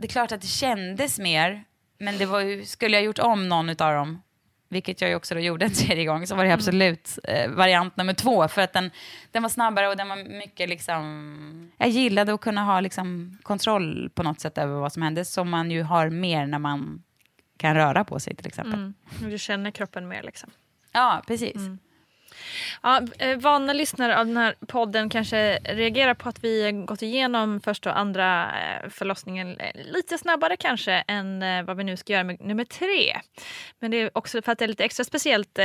[0.00, 1.64] Det är klart att det kändes mer,
[1.98, 4.22] men det var ju, skulle jag gjort om någon av dem,
[4.68, 6.58] vilket jag ju också då gjorde en tredje gång, så var det mm.
[6.58, 8.48] absolut eh, variant nummer två.
[8.48, 8.90] För att den,
[9.30, 11.72] den var snabbare och den var mycket liksom...
[11.78, 15.50] Jag gillade att kunna ha liksom kontroll på något sätt över vad som hände, som
[15.50, 17.02] man ju har mer när man
[17.58, 18.74] kan röra på sig till exempel.
[18.74, 18.94] Mm.
[19.30, 20.50] Du känner kroppen mer liksom.
[20.92, 21.56] Ja, precis.
[21.56, 21.78] Mm.
[22.82, 27.60] Ja, eh, vana lyssnare av den här podden kanske reagerar på att vi gått igenom
[27.60, 32.24] första och andra eh, förlossningen eh, lite snabbare kanske än vad vi nu ska göra
[32.24, 33.16] med nummer tre.
[33.78, 35.58] Men det är också för att det är lite extra speciellt.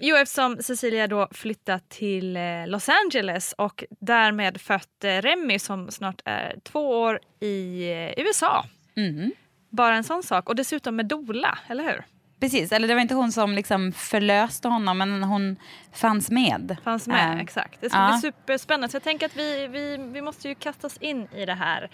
[0.00, 6.56] Jo, eftersom Cecilia då flyttat till Los Angeles och därmed fött Remy som snart är
[6.62, 8.64] två år i USA.
[8.96, 9.32] Mm.
[9.76, 10.48] Bara en sån sak.
[10.48, 12.04] Och dessutom med dola, eller hur?
[12.40, 15.56] Precis, eller det var inte hon som liksom förlöste honom, men hon
[15.92, 16.76] fanns med.
[16.84, 17.80] Fanns med, äh, exakt.
[17.80, 18.12] Det ska ja.
[18.12, 18.88] bli superspännande.
[18.88, 21.90] Så jag tänker att vi, vi, vi måste ju kasta oss in i det här.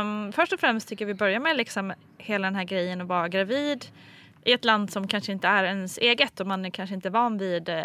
[0.00, 3.06] Um, först och främst tycker jag vi börjar med liksom hela den här grejen att
[3.06, 3.86] vara gravid
[4.44, 7.38] i ett land som kanske inte är ens eget och man är kanske inte van
[7.38, 7.82] vid uh,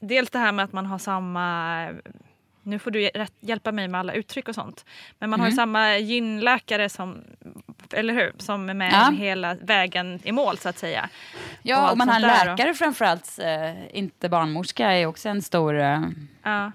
[0.00, 1.88] dels det här med att man har samma
[2.62, 4.84] nu får du hjälpa mig med alla uttryck och sånt.
[5.18, 5.40] Men man mm.
[5.40, 5.56] har ju mm.
[5.56, 7.24] samma gynläkare som,
[7.94, 9.10] eller hur, som är med ja.
[9.10, 11.08] hela vägen i mål så att säga.
[11.62, 12.76] Ja, och, och man har en läkare och...
[12.76, 16.00] framförallt, eh, inte barnmorska, är också en stor, eh,
[16.42, 16.72] ja.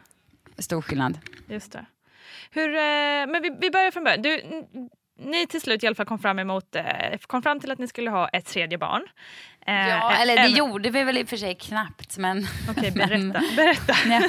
[0.58, 1.20] stor skillnad.
[1.50, 1.86] Just det.
[2.52, 2.82] Hur, eh,
[3.28, 4.22] men vi, vi börjar från början.
[4.22, 4.42] Du,
[5.20, 6.84] ni till slut i alla fall kom fram, emot, eh,
[7.28, 9.04] kom fram till att ni skulle ha ett tredje barn.
[9.68, 12.18] Eh, ja, eller det gjorde vi väl i och för sig knappt.
[12.18, 13.18] Men, Okej, berätta.
[13.18, 13.94] Men, berätta.
[14.06, 14.22] ja.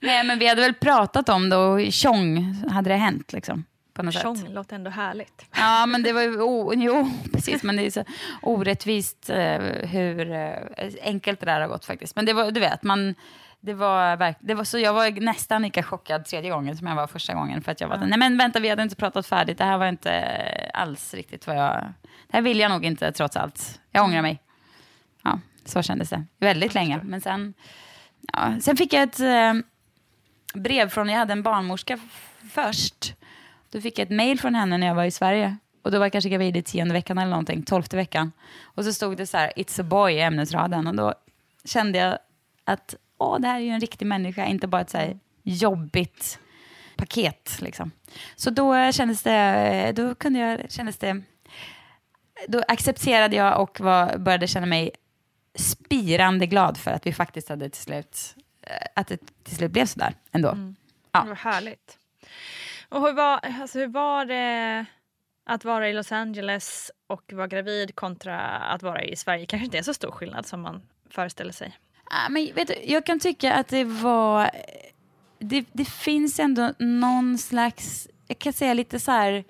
[0.00, 3.32] Nej, men vi hade väl pratat om det och tjong hade det hänt.
[3.32, 3.64] Liksom,
[3.98, 4.50] på något tjong sätt.
[4.50, 5.46] låter ändå härligt.
[5.56, 8.04] Ja, men det var ju, oh, jo, precis, men det är så
[8.42, 9.58] orättvist eh,
[9.88, 10.52] hur eh,
[11.02, 12.16] enkelt det där har gått faktiskt.
[12.16, 13.14] Men det var, du vet, man
[13.60, 17.06] det var, det var så jag var nästan lika chockad tredje gången som jag var
[17.06, 17.62] första gången.
[17.62, 18.08] För att jag var, mm.
[18.08, 19.58] nej men vänta, vi hade inte pratat färdigt.
[19.58, 21.92] Det här var inte alls riktigt vad jag...
[22.02, 23.80] Det här vill jag nog inte trots allt.
[23.90, 24.42] Jag ångrar mig.
[25.22, 26.24] Ja, så kändes det.
[26.38, 27.00] Väldigt länge.
[27.02, 27.54] Men sen,
[28.32, 29.54] ja, sen fick jag ett eh,
[30.54, 31.98] brev från, jag hade en barnmorska
[32.50, 33.14] först.
[33.70, 35.56] Då fick jag ett mail från henne när jag var i Sverige.
[35.82, 38.32] Och då var jag kanske gravid i tionde veckan eller någonting, tolfte veckan.
[38.62, 40.86] Och så stod det så här, it's a boy i ämnesraden.
[40.86, 41.14] Och då
[41.64, 42.18] kände jag
[42.64, 46.38] att åh, det här är ju en riktig människa, inte bara ett så här jobbigt
[46.96, 47.56] paket.
[47.60, 47.90] Liksom.
[48.36, 51.22] Så då kändes det, då kunde jag, kändes det,
[52.48, 54.90] då accepterade jag och var, började känna mig
[55.54, 59.86] spirande glad för att vi faktiskt hade till slut, eh, att det till slut blev
[59.86, 60.48] sådär ändå.
[60.48, 60.76] Mm.
[61.12, 61.24] Ja.
[61.28, 61.97] Vad härligt.
[62.88, 64.86] Och hur var, alltså hur var det
[65.46, 69.46] att vara i Los Angeles och vara gravid kontra att vara i Sverige?
[69.46, 71.78] kanske inte är så stor skillnad som man föreställer sig.
[72.04, 74.50] Ah, men vet du, jag kan tycka att det var...
[75.38, 78.08] Det, det finns ändå någon slags...
[78.26, 79.44] Jag kan säga lite så här...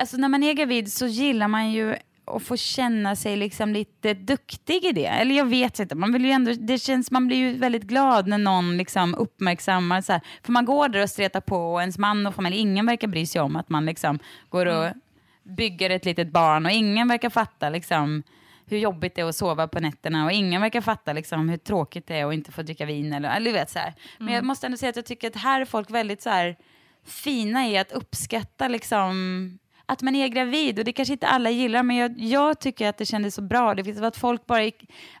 [0.00, 4.14] Alltså när man är gravid så gillar man ju att få känna sig liksom lite
[4.14, 5.06] duktig i det.
[5.06, 8.26] Eller jag vet inte, man, vill ju ändå, det känns, man blir ju väldigt glad
[8.28, 10.00] när någon liksom uppmärksammar.
[10.00, 12.86] Så här, för man går där och stretar på och ens man och familj, ingen
[12.86, 15.00] verkar bry sig om att man liksom går och mm.
[15.42, 18.22] bygger ett litet barn och ingen verkar fatta liksom,
[18.66, 22.06] hur jobbigt det är att sova på nätterna och ingen verkar fatta liksom, hur tråkigt
[22.06, 23.12] det är att inte få dricka vin.
[23.12, 23.94] Eller, eller vet, så här.
[24.18, 24.34] Men mm.
[24.34, 26.56] jag måste ändå säga att jag tycker att här är folk väldigt så här,
[27.04, 30.78] fina i att uppskatta liksom, att man är gravid.
[30.78, 33.74] Och det kanske inte alla gillar, men jag, jag tycker att det kändes så bra.
[33.74, 34.72] Det finns att folk bara i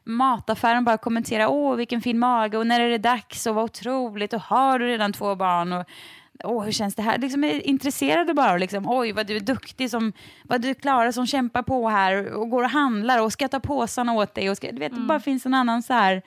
[0.04, 4.32] mataffären bara kommenterar åh vilken fin mage och när är det dags och vad otroligt
[4.32, 5.72] och har du redan två barn?
[5.72, 5.84] Och,
[6.44, 7.18] åh, hur känns det här?
[7.18, 8.56] Liksom är intresserade bara.
[8.56, 10.12] Liksom, Oj, vad du är duktig, som,
[10.44, 14.12] vad du klarar som kämpar på här och går och handlar och ska ta påsarna
[14.12, 14.50] åt dig.
[14.50, 15.02] Och ska, du vet, mm.
[15.02, 16.22] Det bara finns en annan så här...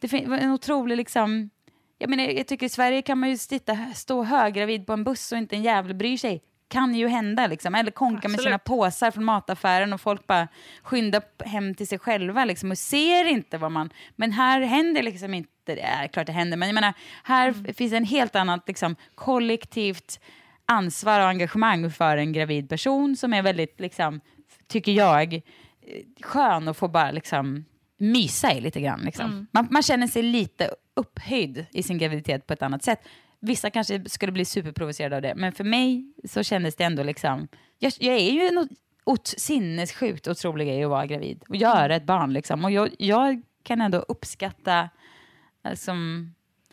[0.00, 1.50] Det finns en otrolig liksom...
[1.98, 5.32] Jag, menar, jag tycker i Sverige kan man ju sitta, stå höggravid på en buss
[5.32, 6.42] och inte en jävel bryr sig.
[6.70, 7.74] Kan ju hända liksom.
[7.74, 10.48] Eller konka med sina påsar från mataffären och folk bara
[10.82, 13.90] skyndar hem till sig själva liksom och ser inte vad man...
[14.16, 15.80] Men här händer liksom inte det.
[15.80, 17.74] Är klart det händer, men jag menar, här Mm.
[17.74, 20.20] finns en helt annat liksom, kollektivt
[20.66, 24.20] ansvar och engagemang för en gravid person som är väldigt, liksom,
[24.68, 25.40] tycker jag, eh,
[26.22, 27.64] skön att få bara liksom
[27.98, 29.00] mysa i lite grann.
[29.00, 29.26] Liksom.
[29.26, 29.46] Mm.
[29.52, 33.00] Man, man känner sig lite upphöjd i sin graviditet på ett annat sätt.
[33.40, 37.48] Vissa kanske skulle bli superprovocerade av det, men för mig så kändes det ändå liksom...
[37.78, 38.68] Jag, jag är ju en
[39.04, 42.32] ot, sinnessjukt otrolig grej att vara gravid och göra ett barn.
[42.32, 42.64] Liksom.
[42.64, 44.88] Och jag, jag kan ändå uppskatta
[45.62, 45.92] alltså,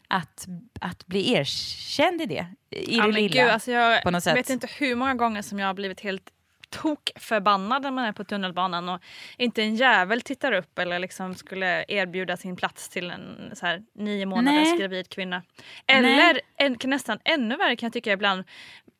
[0.07, 0.47] att,
[0.81, 2.47] att bli erkänd i det.
[2.69, 3.43] I Ja, det lilla.
[3.43, 4.37] gud, alltså jag på något sätt.
[4.37, 6.29] vet inte hur många gånger som jag har blivit helt
[6.69, 9.01] tok förbannad när man är på tunnelbanan och
[9.37, 13.83] inte en jävel tittar upp eller liksom skulle erbjuda sin plats till en så här,
[13.95, 14.77] nio månaders Nej.
[14.79, 15.43] gravid kvinna.
[15.87, 18.43] Eller en, nästan ännu värre kan jag tycka ibland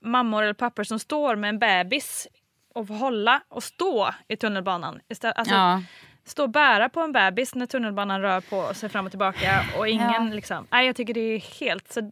[0.02, 2.28] mammor eller pappor som står med en bebis
[2.74, 5.00] och får hålla och stå i tunnelbanan.
[5.10, 5.84] Istället, alltså, ja.
[6.26, 9.88] Stå och bära på en bebis när tunnelbanan rör på sig fram och tillbaka och
[9.88, 10.34] ingen Ja.
[10.34, 10.68] liksom...
[10.72, 11.94] Nej, jag tycker det är helt...
[11.94, 12.12] Så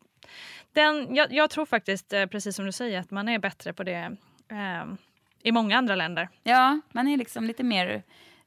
[0.74, 3.84] den, jag, jag tror faktiskt, eh, precis som du säger, att man är bättre på
[3.84, 4.18] det
[4.51, 4.86] eh,
[5.46, 6.30] i många andra länder.
[6.43, 8.04] Ja, man är liksom lite mer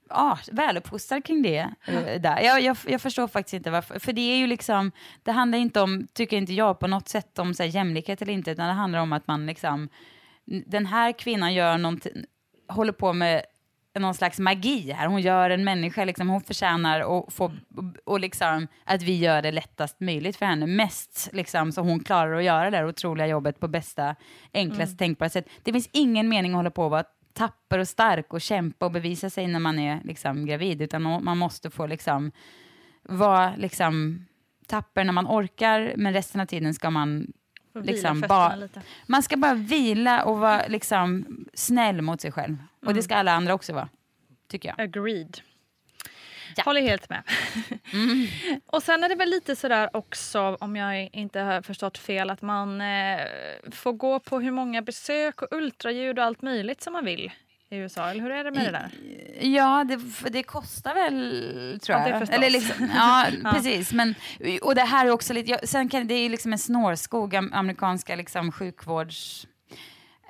[0.08, 1.70] ah, väluppfostrad kring det.
[1.86, 2.40] eh, Där.
[2.40, 3.98] Jag, jag, jag förstår faktiskt inte varför.
[3.98, 4.92] För det är ju liksom,
[5.22, 8.32] det handlar inte om, tycker inte jag på något sätt om så här, jämlikhet eller
[8.32, 9.88] inte, utan det handlar om att man liksom,
[10.66, 12.12] den här kvinnan gör någonting,
[12.68, 13.42] håller på med
[13.98, 15.06] någon slags magi här.
[15.06, 17.52] Hon gör en människa, liksom, hon förtjänar att få,
[18.04, 20.66] och liksom, att vi gör det lättast möjligt för henne.
[20.66, 24.16] Mest liksom, så hon klarar att göra det här otroliga jobbet på bästa,
[24.54, 25.48] enklaste tänkbara sätt.
[25.62, 28.92] Det finns ingen mening att hålla på och vara tapper och stark och kämpa och
[28.92, 32.32] bevisa sig när man är liksom, gravid, utan man måste få liksom,
[33.02, 34.24] vara liksom,
[34.66, 37.32] tapper när man orkar, men resten av tiden ska man
[37.82, 38.20] Liksom
[38.60, 38.82] lite.
[39.06, 42.56] man ska bara vila och vara liksom snäll mot sig själv.
[42.86, 43.88] Och det ska alla andra också vara,
[44.50, 44.80] tycker jag.
[44.80, 45.40] Agreed.
[46.56, 46.62] Ja.
[46.64, 47.22] Håller helt med.
[47.92, 48.26] Mm.
[48.66, 52.42] och sen är det väl lite sådär också, om jag inte har förstått fel, att
[52.42, 53.20] man eh,
[53.72, 57.32] får gå på hur många besök och ultraljud och allt möjligt som man vill
[57.70, 58.10] i USA.
[58.10, 58.90] Eller hur är det med det där?
[59.48, 62.34] Ja, det, det kostar väl, tror Ja, det jag.
[62.34, 63.52] Eller liksom, ja, Ja.
[63.52, 63.92] precis.
[63.92, 64.14] Men,
[64.62, 65.50] och det här är också lite...
[65.50, 69.46] Ja, sen kan det är liksom en snårskog, am- amerikanska liksom, sjukvårds...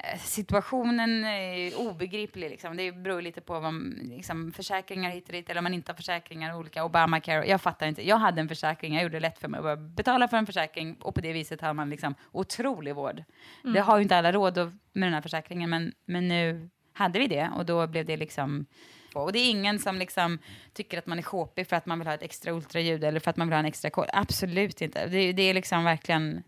[0.04, 2.50] eh, Situationen är obegriplig.
[2.50, 2.76] Liksom.
[2.76, 5.96] Det beror lite på vad liksom, försäkringar hit och dit, eller om man inte har
[5.96, 7.46] försäkringar, olika Obamacare.
[7.46, 8.08] Jag fattar inte.
[8.08, 10.96] Jag hade en försäkring, jag gjorde det lätt för mig att betala för en försäkring
[11.00, 13.24] och på det viset har man liksom otrolig vård.
[13.62, 14.56] Det har ju inte alla råd
[14.92, 18.66] med den här försäkringen, men, men nu hade vi det och då blev det liksom
[19.14, 20.38] och det är ingen som liksom
[20.72, 23.30] tycker att man är sjåpig för att man vill ha ett extra ultraljud eller för
[23.30, 24.06] att man vill ha en extra kod.
[24.12, 25.06] Absolut inte.
[25.06, 26.42] Det, det är liksom verkligen...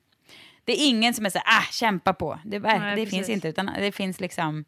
[0.65, 2.39] Det är ingen som är så här, ah, kämpa på.
[2.45, 4.65] Det, Nej, det finns inte, utan det finns liksom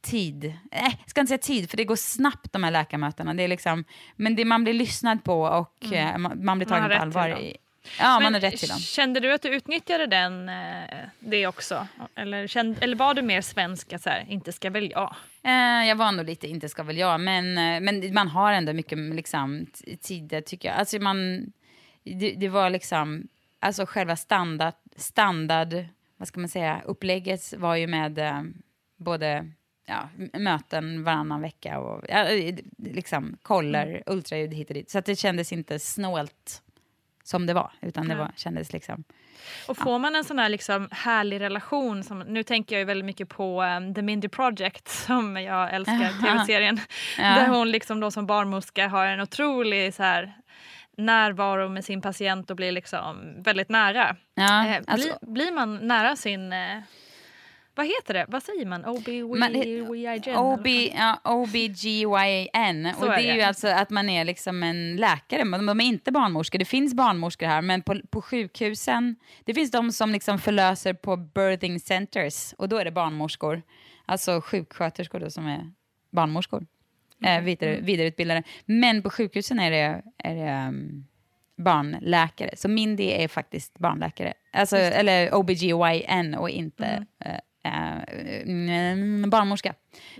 [0.00, 0.44] tid.
[0.44, 3.34] Eh, jag ska inte säga tid, för det går snabbt de här läkarmötena.
[3.34, 3.84] Det är liksom,
[4.16, 6.80] men det, man blir lyssnad på och eh, man, man blir Mm.
[6.80, 7.40] Man tagen på allvar.
[7.40, 7.56] I,
[7.98, 8.78] ja, man Men har rätt till dem.
[8.78, 10.84] Kände du att du utnyttjade den, eh,
[11.18, 11.86] det också?
[12.14, 15.14] Eller, kände, eller var du mer svensk, att så här, inte ska väl jag?
[15.86, 19.66] Jag var nog lite, inte ska väl jag, men, men man har ändå mycket liksom,
[20.02, 20.78] tid, tycker jag.
[20.78, 21.46] Alltså man,
[22.04, 23.28] det, det var liksom,
[23.60, 25.84] alltså själva standard, standard,
[26.16, 28.42] vad ska man säga, upplägget var ju med eh,
[28.96, 29.50] både
[29.86, 34.90] ja, möten varannan vecka och ja, eh, liksom koller, ultraljud hit och dit.
[34.90, 36.62] Så att det kändes inte snålt
[37.24, 39.04] som det var, utan det var, kändes liksom,
[39.68, 43.04] Och får man en sån här liksom härlig relation, som, nu tänker jag ju väldigt
[43.04, 46.80] mycket på um, The Mindy Project som jag älskar, tv-serien.
[47.18, 47.22] Ja.
[47.24, 50.34] Där hon liksom då som barnmorska har en otrolig så här,
[50.98, 54.16] närvaro med sin patient och blir liksom väldigt nära.
[54.34, 56.52] ja, Eh, alltså, blir, blir man nära sin...
[56.52, 56.78] Eh,
[57.74, 58.26] vad heter det?
[58.28, 58.84] Vad säger man?
[58.84, 60.36] OB-GYN?
[60.36, 62.86] OB, ja, OBGYN.
[62.98, 63.46] Och är det är ju det.
[63.46, 65.44] alltså att man är liksom en läkare.
[65.44, 66.58] De är inte barnmorskor.
[66.58, 69.16] Det finns barnmorskor här, men på, på sjukhusen...
[69.44, 73.62] Det finns de som liksom förlöser på birthing centers och då är det barnmorskor.
[74.06, 75.72] Alltså sjuksköterskor då som är
[76.10, 76.66] barnmorskor.
[77.24, 78.42] Eh, vidare, vidareutbildade.
[78.66, 81.06] Men på sjukhusen är det, är det um,
[81.56, 82.50] barnläkare.
[82.56, 84.32] Så Mindy är faktiskt barnläkare.
[84.52, 89.74] Alltså, eller OBGYN och inte eh, eh, mm, barnmorska.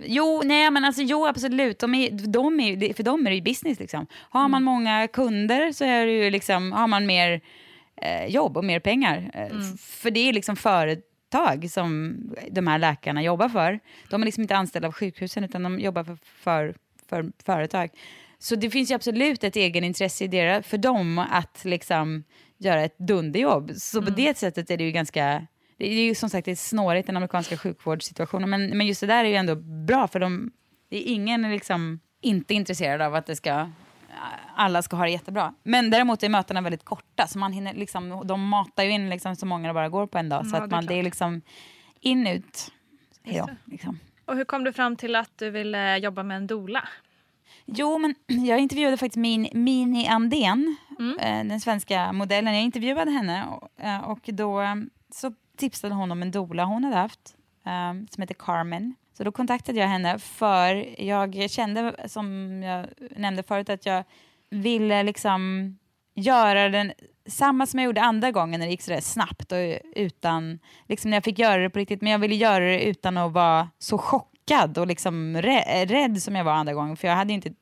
[0.05, 1.79] Jo, nej, men alltså, jo, absolut.
[1.79, 3.79] De är, de är, för dem är det ju business.
[3.79, 4.07] Liksom.
[4.13, 7.41] Har man många kunder så är det ju liksom, har man mer
[8.01, 9.31] eh, jobb och mer pengar.
[9.33, 12.17] Eh, f- För det är liksom företag som
[12.51, 13.79] de här läkarna jobbar för.
[14.09, 16.75] De är liksom inte anställda av sjukhusen utan de jobbar för, för,
[17.09, 17.89] för företag.
[18.39, 22.23] Så det finns ju absolut ett egenintresse i deras, för dem att liksom
[22.57, 23.71] göra ett dunderjobb.
[23.75, 25.47] Så på det sättet är det ju ganska
[25.77, 28.49] det är ju som sagt det är snårigt den amerikanska sjukvårdssituationen.
[28.49, 30.51] Men, men just det där är ju ändå bra för de,
[30.89, 33.71] det är ingen liksom inte intresserad av att det ska
[34.55, 35.53] alla ska ha det jättebra.
[35.63, 39.35] Men däremot är mötena väldigt korta, så man hinner liksom, de matar ju in liksom
[39.35, 40.45] så många det bara går på en dag.
[40.45, 41.41] Ja, så att det är man, det är liksom
[41.99, 42.71] in, ut,
[43.23, 43.49] hejdå.
[43.65, 43.99] Liksom.
[44.29, 46.83] Och hur kom du fram till att du ville jobba med en dola?
[47.65, 48.15] Jo, men
[48.47, 51.19] jag intervjuade faktiskt min Mini Andén, Mm.
[51.19, 52.53] eh, den svenska modellen.
[52.53, 54.75] Jag intervjuade henne och, eh, och då eh,
[55.11, 57.35] så tipsade hon om en dola hon hade haft
[58.09, 58.95] som heter Carmen.
[59.13, 62.85] Så då kontaktade jag henne för jag kände, som jag
[63.19, 64.03] nämnde förut, att jag
[64.49, 65.77] ville liksom
[66.19, 66.93] göra den
[67.25, 69.57] samma som jag gjorde andra gången när det gick sådär snabbt och
[69.95, 73.17] utan, liksom när jag fick göra det på riktigt, men jag ville göra det utan
[73.17, 77.15] att vara så chockad och liksom rä- rädd som jag var andra gången, för jag
[77.15, 77.53] hade inte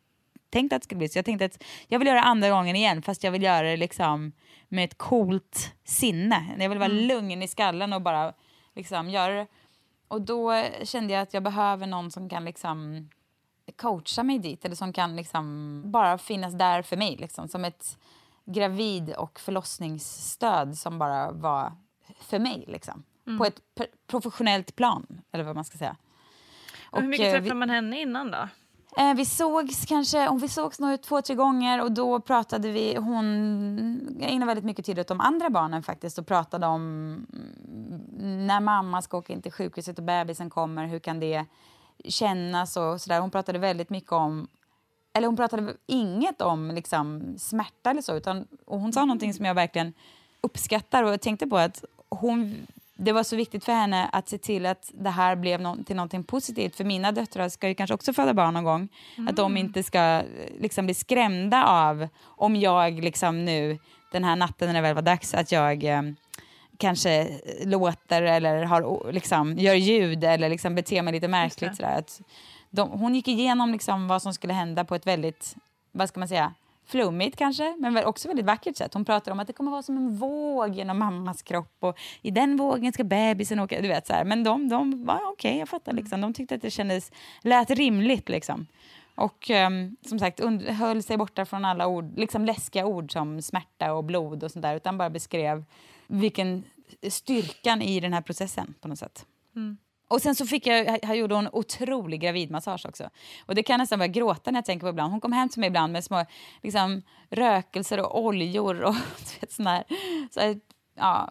[0.50, 1.18] tänkt att det skulle bli så.
[1.18, 4.32] Jag tänkte att jag vill göra andra gången igen, fast jag vill göra det liksom
[4.68, 6.56] med ett coolt sinne.
[6.60, 8.34] Jag vill vara lugn i skallen och bara
[8.76, 9.48] liksom göra det.
[10.08, 13.10] Och då kände jag att jag behöver någon som kan liksom
[13.76, 17.98] coacha mig dit, eller som kan liksom bara finnas där för mig, liksom, som ett
[18.48, 21.72] gravid och förlossningsstöd som bara var
[22.20, 23.04] för mig, liksom.
[23.38, 23.62] På ett
[24.08, 25.96] professionellt plan, eller vad man ska säga.
[26.92, 28.48] Och hur mycket eh, träffade vi- man henne innan då?
[28.98, 32.96] Eh, vi sågs kanske, och vi sågs nog två, tre gånger och då pratade vi,
[32.96, 36.82] hon, ägnade väldigt mycket tid åt de andra barnen faktiskt och pratade om
[37.34, 41.46] mm, när mamma ska åka in till sjukhuset och bebisen kommer, hur kan det
[42.06, 43.20] kännas och sådär.
[43.22, 44.48] Hon pratade väldigt mycket om,
[45.18, 49.46] eller hon pratade inget om liksom smärta eller så, utan, och hon sa någonting som
[49.46, 49.94] jag verkligen
[50.42, 52.68] uppskattar och tänkte på att hon
[53.00, 55.96] det var så viktigt för henne att se till att det här blev nå- till
[55.96, 56.76] någonting positivt.
[56.76, 58.90] För mina döttrar ska ju kanske också föda barn någon gång.
[59.30, 60.22] Att de inte ska
[60.60, 63.80] liksom, bli skrämda av om jag liksom nu
[64.12, 66.02] den här natten när det väl var dags att jag eh,
[66.78, 71.76] kanske låter eller har, liksom, gör ljud eller liksom beter mig lite märkligt.
[71.76, 71.98] Sådär.
[71.98, 72.22] Att
[72.78, 75.56] de, hon gick igenom liksom vad som skulle hända på ett väldigt,
[75.92, 76.54] vad ska man säga,
[76.86, 78.94] flummigt kanske, men också väldigt vackert sätt.
[78.94, 82.32] Hon pratar om att det kommer vara som en våg genom mammas kropp och i
[82.32, 83.82] den vågen ska bebisen åka.
[83.82, 84.24] Du vet, så här.
[84.24, 85.94] Men de, de var okej, jag fattar.
[85.94, 86.22] Liksom.
[86.22, 87.12] De tyckte att det kändes,
[87.42, 88.30] lät rimligt.
[88.30, 88.68] Liksom.
[89.16, 93.42] Och ehm, som sagt, und- höll sig borta från alla ord, liksom läskiga ord som
[93.42, 95.66] smärta och blod och sånt där, utan bara beskrev
[96.08, 96.64] vilken
[97.10, 99.26] styrkan i den här processen på något sätt.
[100.08, 103.10] Och sen så fick jag, här gjorde hon otrolig gravidmassage också.
[103.46, 105.12] Och det kan jag nästan börja gråta när jag tänker på ibland.
[105.12, 106.26] Hon kom hem till mig ibland med små
[106.64, 108.96] liksom, rökelser och oljor och
[109.50, 109.84] sådana här,
[110.32, 110.60] så här,
[110.96, 111.30] ja,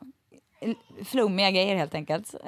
[1.05, 2.35] flummiga grejer helt enkelt.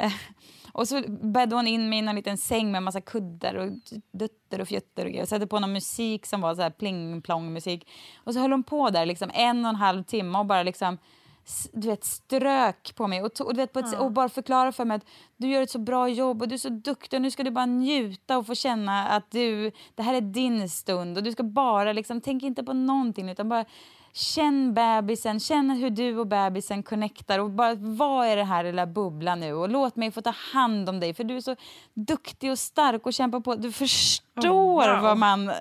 [0.72, 3.72] Och så bäddade hon in mig i en liten säng med massa kuddar och
[4.12, 5.22] dutter och fjutter och grejer.
[5.22, 7.88] Och satte på någon musik som var så här pling-plong musik.
[8.16, 10.98] Och så höll hon på där liksom en och en halv timme och bara liksom
[11.72, 14.84] du vet, strök på mig och, och, du vet, på ett, och bara förklarade för
[14.84, 17.30] mig att du gör ett så bra jobb och du är så duktig och nu
[17.30, 21.22] ska du bara njuta och få känna att du, det här är din stund och
[21.22, 23.64] du ska bara liksom, tänk inte på någonting utan bara
[24.12, 28.86] Känn bebisen, känn hur du och bebisen connectar och bara vad är det här lilla
[28.86, 31.56] bubblan nu och låt mig få ta hand om dig för du är så
[31.94, 33.54] duktig och stark och kämpar på.
[33.54, 35.02] Du förstår Oh, wow.
[35.02, 35.52] vad man...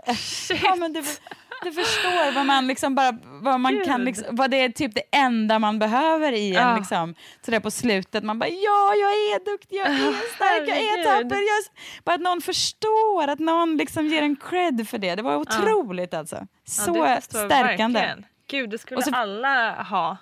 [0.63, 1.03] ja, men du,
[1.63, 4.05] du förstår vad man liksom bara, vad man kan Gud.
[4.05, 6.77] liksom, vad det är typ det enda man behöver i en Ja.
[6.77, 8.23] liksom, sådär på slutet.
[8.23, 11.35] Man bara ja, jag är duktig, jag är stark, jag är tapper.
[11.35, 11.63] Jag,
[12.03, 15.15] bara att någon förstår, att någon liksom ger en cred för det.
[15.15, 16.47] Det var otroligt alltså.
[16.67, 17.99] Så Ja, det förstår jag stärkande.
[17.99, 18.25] verkligen.
[18.49, 20.17] Gud, det skulle så- alla ha.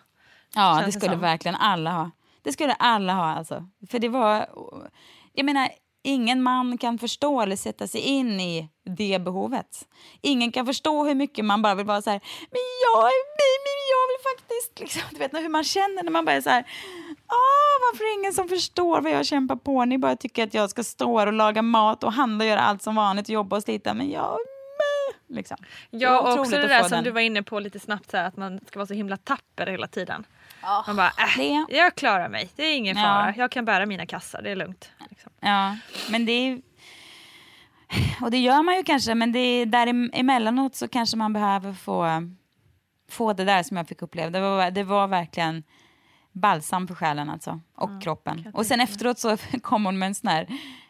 [0.55, 1.21] Ja, det skulle som.
[1.21, 2.11] verkligen alla ha.
[2.43, 3.63] Det skulle alla ha alltså.
[3.91, 4.45] För det var,
[5.33, 5.69] jag menar,
[6.05, 9.87] ingen man kan förstå eller sätta sig in i det behovet.
[10.21, 12.19] Ingen kan förstå hur mycket man bara vill vara så här,
[12.51, 13.35] men jag, är-
[13.89, 16.61] jag vill faktiskt, liksom, du vet hur man känner när man bara är så här,
[17.27, 19.85] ah, varför är det ingen som förstår vad jag kämpar på?
[19.85, 22.59] Ni bara tycker att jag ska stå här och laga mat och handla och göra
[22.61, 24.37] allt som vanligt, jobba och slita, men jag,
[25.29, 25.57] liksom.
[25.89, 27.03] Ja, och också det där som den.
[27.03, 29.67] du var inne på lite snabbt, så här, att man ska vara så himla tapper
[29.67, 30.25] hela tiden.
[30.87, 33.03] man bara, äh, det- jag klarar mig, det är ingen Ja.
[33.03, 34.89] fara, jag kan bära mina kassar, det är lugnt.
[35.15, 35.31] Liksom.
[35.39, 35.77] Ja,
[36.11, 36.61] men det är...
[38.21, 41.33] Och det gör man ju kanske, men det är där em- emellanåt så kanske man
[41.33, 42.07] behöver få,
[43.09, 44.29] få det där som jag fick uppleva.
[44.29, 45.63] Det var, det var verkligen
[46.31, 48.51] balsam för själen alltså, och kroppen.
[48.53, 50.47] Och sen efteråt så kom hon med en sån här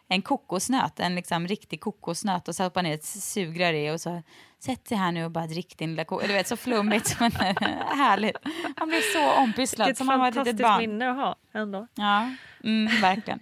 [0.08, 4.22] en kokosnöt, en liksom riktig kokosnöt och satte ner ett sugrör i och så
[4.58, 6.26] sätt dig här nu och bara drick din lilla kokos.
[6.26, 7.32] Du vet, så flummigt men
[7.96, 8.36] härligt.
[8.76, 10.78] Han blev så ompysslad Vilket som han var ett litet fantastiskt barn.
[10.78, 11.86] minne att ha ändå.
[11.94, 12.30] Ja,
[12.64, 13.40] mm, verkligen.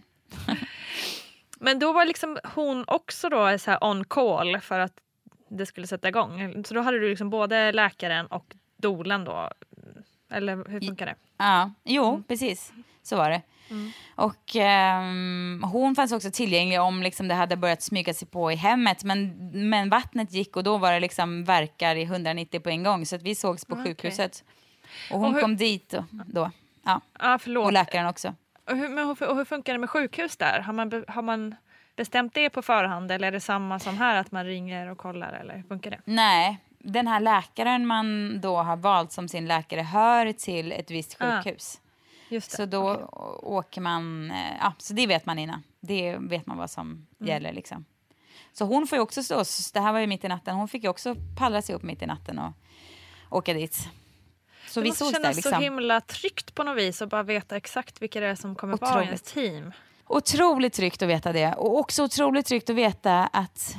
[1.60, 4.92] Men då var liksom hon också då så här on call för att
[5.48, 6.64] det skulle sätta igång.
[6.64, 9.50] Så då hade du liksom både läkaren och dolan då?
[10.30, 11.14] Eller hur funkar det?
[11.38, 12.72] Ja, jo, precis.
[13.02, 13.42] Så var det.
[14.14, 18.54] Och ehm, hon fanns också tillgänglig om liksom, det hade börjat smyga sig på i
[18.54, 19.04] hemmet.
[19.04, 23.06] Men, men vattnet gick och då var det liksom verkar i 190 på en gång.
[23.06, 23.84] Så att vi sågs på Okej.
[23.84, 24.44] sjukhuset.
[25.10, 26.50] Och hon Och hur- kom dit och, då.
[26.84, 27.00] Ja.
[27.40, 27.66] Förlåt.
[27.66, 28.34] Och läkaren också.
[28.70, 30.60] Och hur, men hur, och hur funkar det med sjukhus där?
[30.60, 31.54] Har man, har man
[31.96, 35.32] bestämt det på förhand eller är det samma som här att man ringer och kollar
[35.32, 36.00] eller hur funkar det?
[36.04, 41.16] Nej, den här läkaren man då har valt som sin läkare hör till ett visst
[41.20, 41.80] Ah, sjukhus.
[42.28, 42.56] Just det.
[42.56, 45.62] Så då å- åker man, eh, ja, så det vet man innan.
[45.80, 47.06] Det vet man vad som Mm.
[47.28, 47.84] gäller liksom.
[48.52, 49.42] Så hon får ju också stå,
[49.74, 52.02] det här var ju mitt i natten, hon fick ju också pallra sig upp mitt
[52.02, 52.52] i natten och
[53.30, 53.88] åka dit.
[54.68, 55.52] Så det vi måste sågs där kännas liksom.
[55.52, 58.76] så himla tryggt på något vis att bara veta exakt vilka det är som kommer
[58.76, 59.52] vara i ens Otroligt.
[59.52, 59.72] team.
[60.06, 61.52] Otroligt tryggt att veta det.
[61.52, 63.76] Och också otroligt tryggt att veta att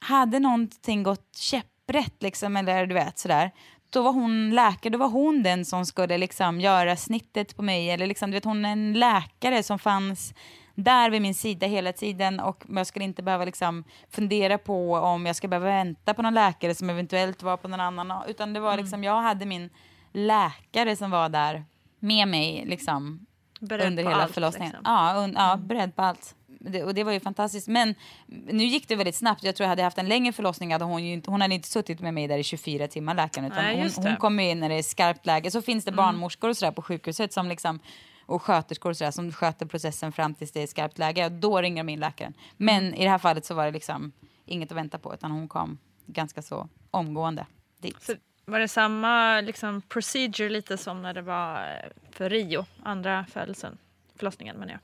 [0.00, 3.50] hade någonting gått käpprätt, liksom, eller du vet sådär,
[3.90, 7.90] då var hon läkare, då var hon den som skulle liksom göra snittet på mig.
[7.90, 10.34] Eller liksom, du vet, hon är en läkare som fanns
[10.74, 15.26] där vid min sida hela tiden och jag skulle inte behöva liksom fundera på om
[15.26, 18.22] jag ska behöva vänta på någon läkare som eventuellt var på någon annan.
[18.28, 19.70] Utan det var liksom, jag hade min
[20.14, 21.64] läkare som var där
[21.98, 23.26] med mig liksom,
[23.60, 24.72] Beredd under hela allt, förlossningen.
[24.72, 24.92] liksom.
[24.92, 26.34] Ja, un, ja, beredd på allt.
[26.46, 27.68] Det, och det var ju fantastiskt.
[27.68, 27.94] Men
[28.26, 29.44] nu gick det väldigt snabbt.
[29.44, 32.00] Jag tror jag hade haft en längre förlossning hade hon inte, hon hade inte suttit
[32.00, 33.46] med mig där i 24 timmar läkaren.
[33.46, 35.50] Utan Nej, hon, hon kom in när det är skarpt läge.
[35.50, 37.80] Så finns det barnmorskor och sådär på sjukhuset som liksom
[38.26, 41.26] och sköterskor och sådär, som sköter processen fram tills det är skarpt läge.
[41.26, 42.34] Och då ringer de in läkaren.
[42.56, 44.12] Men i det här fallet så var det liksom
[44.46, 47.46] inget att vänta på utan hon kom ganska så omgående
[47.78, 48.02] dit.
[48.02, 48.12] Så
[48.44, 53.78] var det samma liksom, procedure lite som när det var eh, för Rio, andra födelsen,
[54.16, 54.80] förlossningen menar jag.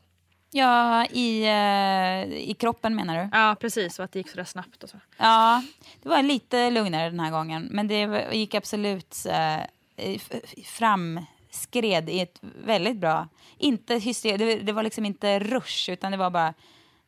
[0.52, 3.28] Ja, i, eh, i kroppen menar du?
[3.32, 4.96] Ja precis, och att det gick så där snabbt och så.
[5.16, 5.62] Ja,
[6.02, 7.68] det var lite lugnare den här gången.
[7.70, 10.20] Men det gick absolut eh,
[10.64, 13.28] framskred i ett väldigt bra...
[13.58, 16.54] Inte hysteria, det, det var liksom inte rush, utan det var bara...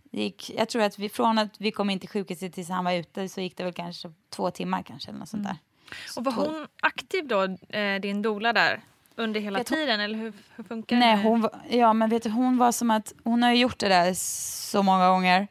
[0.03, 2.84] Det gick, jag tror att vi, från att vi kom in till sjukhuset tills han
[2.84, 5.57] var ute så gick det väl kanske två timmar kanske eller något sånt där.
[6.16, 7.43] Och var hon aktiv då,
[7.78, 8.80] eh, din dola där,
[9.16, 11.22] under hela tror- tiden eller hur, hur funkar Nej, det?
[11.22, 14.82] hon ja, men vet du, hon var som att hon har gjort det där så
[14.82, 15.49] många gånger.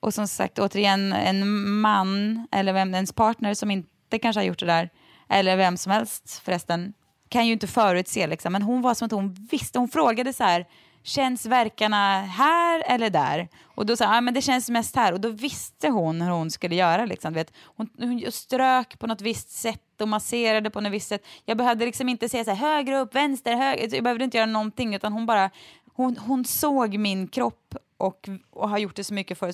[0.00, 4.58] Och som sagt, återigen, en man eller vem, ens partner som inte kanske har gjort
[4.58, 4.90] det där,
[5.28, 6.92] eller vem som helst förresten,
[7.28, 8.26] kan ju inte förutse.
[8.26, 8.52] Liksom.
[8.52, 9.78] Men hon var som att hon visste.
[9.78, 10.66] Hon frågade så här,
[11.04, 13.48] känns verkarna här eller där?
[13.64, 15.12] Och då sa jag, ah, men det känns mest här.
[15.12, 17.04] Och då visste hon hur hon skulle göra.
[17.04, 17.34] Liksom.
[17.34, 21.26] Vet, hon, hon strök på något visst sätt och masserade på något visst sätt.
[21.44, 23.82] Jag behövde liksom inte säga så här, högre upp, vänster, höger.
[23.82, 25.50] Alltså, jag behövde inte göra någonting, utan hon bara,
[25.94, 29.52] hon, hon såg min kropp och, och har gjort det så mycket för,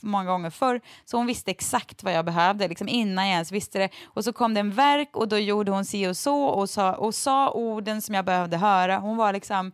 [0.00, 0.80] många gånger förr.
[1.04, 3.88] Så hon visste exakt vad jag behövde, liksom innan jag ens visste det.
[4.04, 6.94] Och så kom det en verk och då gjorde hon si och så och sa,
[6.94, 8.98] och sa orden som jag behövde höra.
[8.98, 9.72] Hon var liksom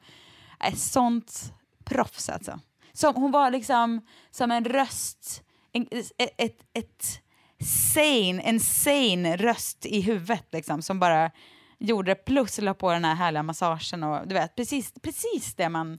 [0.60, 1.52] ett sånt
[1.84, 2.60] proffs alltså.
[2.92, 4.00] Som, hon var liksom
[4.30, 5.42] som en röst,
[5.72, 7.20] en, ett, ett, ett
[7.94, 11.30] sane, en sane röst i huvudet liksom, som bara
[11.78, 15.68] gjorde det plus la på den här härliga massagen och du vet precis, precis det
[15.68, 15.98] man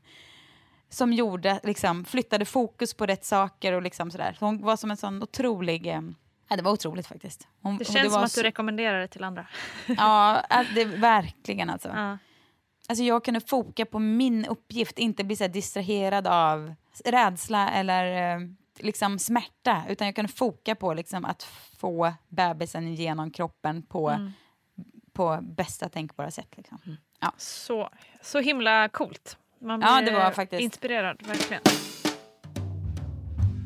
[0.89, 4.36] som gjorde, liksom, flyttade fokus på rätt saker och liksom sådär.
[4.39, 5.88] Så hon var som en sån otrolig...
[5.88, 6.01] Eh,
[6.49, 7.47] ja, det var otroligt faktiskt.
[7.62, 9.47] Hon, Det känns var som att så- du rekommenderar det till andra.
[9.97, 10.43] Ja,
[10.76, 11.89] det, verkligen alltså.
[11.89, 12.18] Ja.
[12.89, 16.73] Alltså jag kunde foka på min uppgift, inte bli så distraherad av
[17.05, 18.47] rädsla eller eh,
[18.79, 19.83] liksom smärta.
[19.89, 21.43] Utan jag kunde foka på liksom att
[21.77, 24.31] få bebisen genom kroppen på, Mm.
[25.13, 26.53] på bästa tänkbara sätt.
[26.57, 26.77] Liksom.
[27.19, 27.31] Ja.
[27.38, 27.89] Så,
[28.21, 29.38] så himla coolt.
[29.61, 31.61] Man Ja, blir det var faktiskt- inspirerad, verkligen.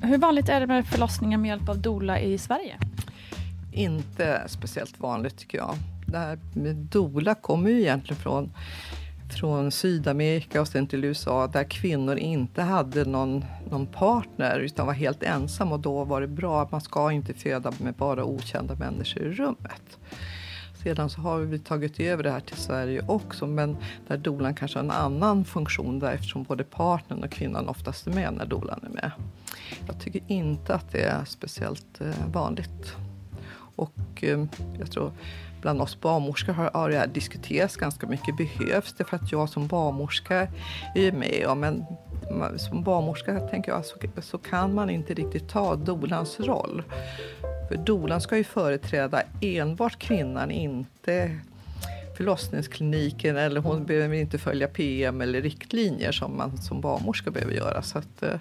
[0.04, 2.78] Hur vanligt är det med förlossningar med hjälp av doula i Sverige?
[3.74, 5.76] inte speciellt vanligt tycker jag.
[6.08, 8.52] Det här med doula kommer ju egentligen från,
[9.34, 14.94] från Sydamerika och sen till USA där kvinnor inte hade någon, någon partner utan var
[14.94, 18.76] helt ensam och då var det bra att man ska inte föda med bara okända
[18.76, 20.00] människor i rummet.
[20.84, 23.78] Sedan så har vi tagit över det här till Sverige också men
[24.08, 28.12] där dolan kanske har en annan funktion där eftersom både partnern och kvinnan oftast är
[28.12, 29.12] med när dolan är med.
[29.88, 32.96] Jag tycker inte att det är speciellt eh, vanligt.
[33.76, 34.46] Och eh,
[34.80, 35.12] jag tror
[35.62, 38.38] bland oss barnmorskor har, har det här diskuterats ganska mycket.
[38.38, 39.04] Behövs det?
[39.04, 40.48] För att jag som barnmorska
[40.96, 41.46] är ju med.
[41.48, 46.84] om men som barnmorska tänker jag så, så kan man inte riktigt ta dolans roll.
[47.70, 51.40] För dolan ska ju företräda enbart kvinnan, inte
[52.18, 57.82] förlossningskliniken eller hon behöver inte följa PM eller riktlinjer som man som barnmorska behöver göra.
[57.82, 58.40] Så att, eh,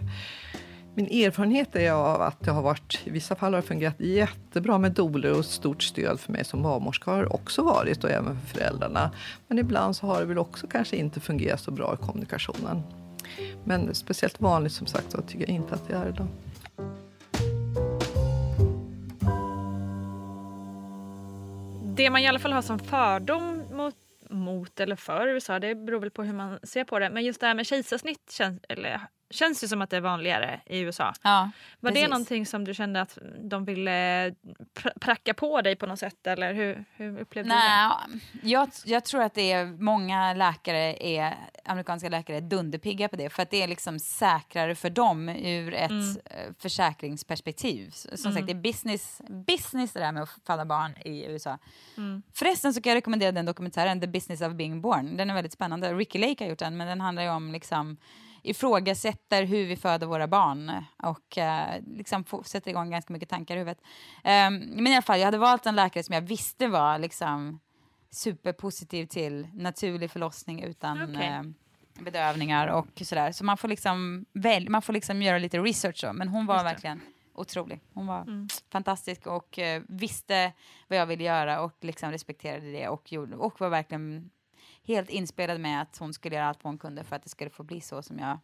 [0.99, 4.79] min erfarenhet är av att det har varit, i vissa fall har det fungerat jättebra
[4.79, 8.47] med doler och stort stöd för mig som barnmorska har också varit och även för
[8.47, 9.11] föräldrarna.
[9.49, 12.83] Men ibland så har det väl också kanske inte fungerat så bra i kommunikationen.
[13.65, 16.27] Men speciellt vanligt som sagt så tycker jag inte att det är idag.
[21.97, 23.97] Det man i alla fall har som fördom mot,
[24.31, 27.11] mot eller för USA, det beror väl på hur man ser på det.
[27.11, 30.61] Men just det här med kejsarsnitt känns, eller, känns ju som att det är vanligare
[30.67, 31.13] i USA.
[31.23, 31.51] Ja,
[31.81, 32.11] Var det precis.
[32.11, 33.91] någonting som du kände att de ville
[34.75, 36.27] pr- pracka på dig på något sätt?
[36.27, 37.91] Eller hur, hur upplevde Nej,
[38.43, 43.31] jag, jag tror att det är många läkare, är, amerikanska läkare, är dunderpigga på det.
[43.31, 47.91] För att det är liksom säkrare för dem ur ett eh, försäkringsperspektiv.
[47.91, 51.59] Som sagt, det är business, business det där med att föda barn i USA.
[52.35, 55.17] Förresten så kan jag rekommendera den dokumentären The Business of Being Born.
[55.17, 55.95] Den är väldigt spännande.
[55.95, 57.97] Ricky Lake har gjort den, men den handlar ju om liksom
[58.43, 63.59] ifrågasätter hur vi föder våra barn och eh, liksom sätter igång ganska mycket tankar i
[63.59, 63.81] huvudet.
[64.25, 67.61] Ehm, men i alla fall, jag hade valt en läkare som jag visste var liksom
[68.11, 71.27] superpositiv till naturlig förlossning utan Okej.
[71.27, 71.43] eh,
[72.03, 73.33] bedövningar och sådär.
[73.33, 76.13] Så man får liksom, väl, man får liksom göra lite research då.
[76.13, 77.01] Men hon var verkligen
[77.35, 77.81] otrolig.
[77.95, 80.53] Hon var fantastisk och eh, visste
[80.89, 84.31] vad jag ville göra och liksom respekterade det och, gjorde, och var verkligen
[84.89, 87.51] helt inspelad med att hon skulle göra allt vad hon kunde för att det skulle
[87.51, 88.39] få bli så som jag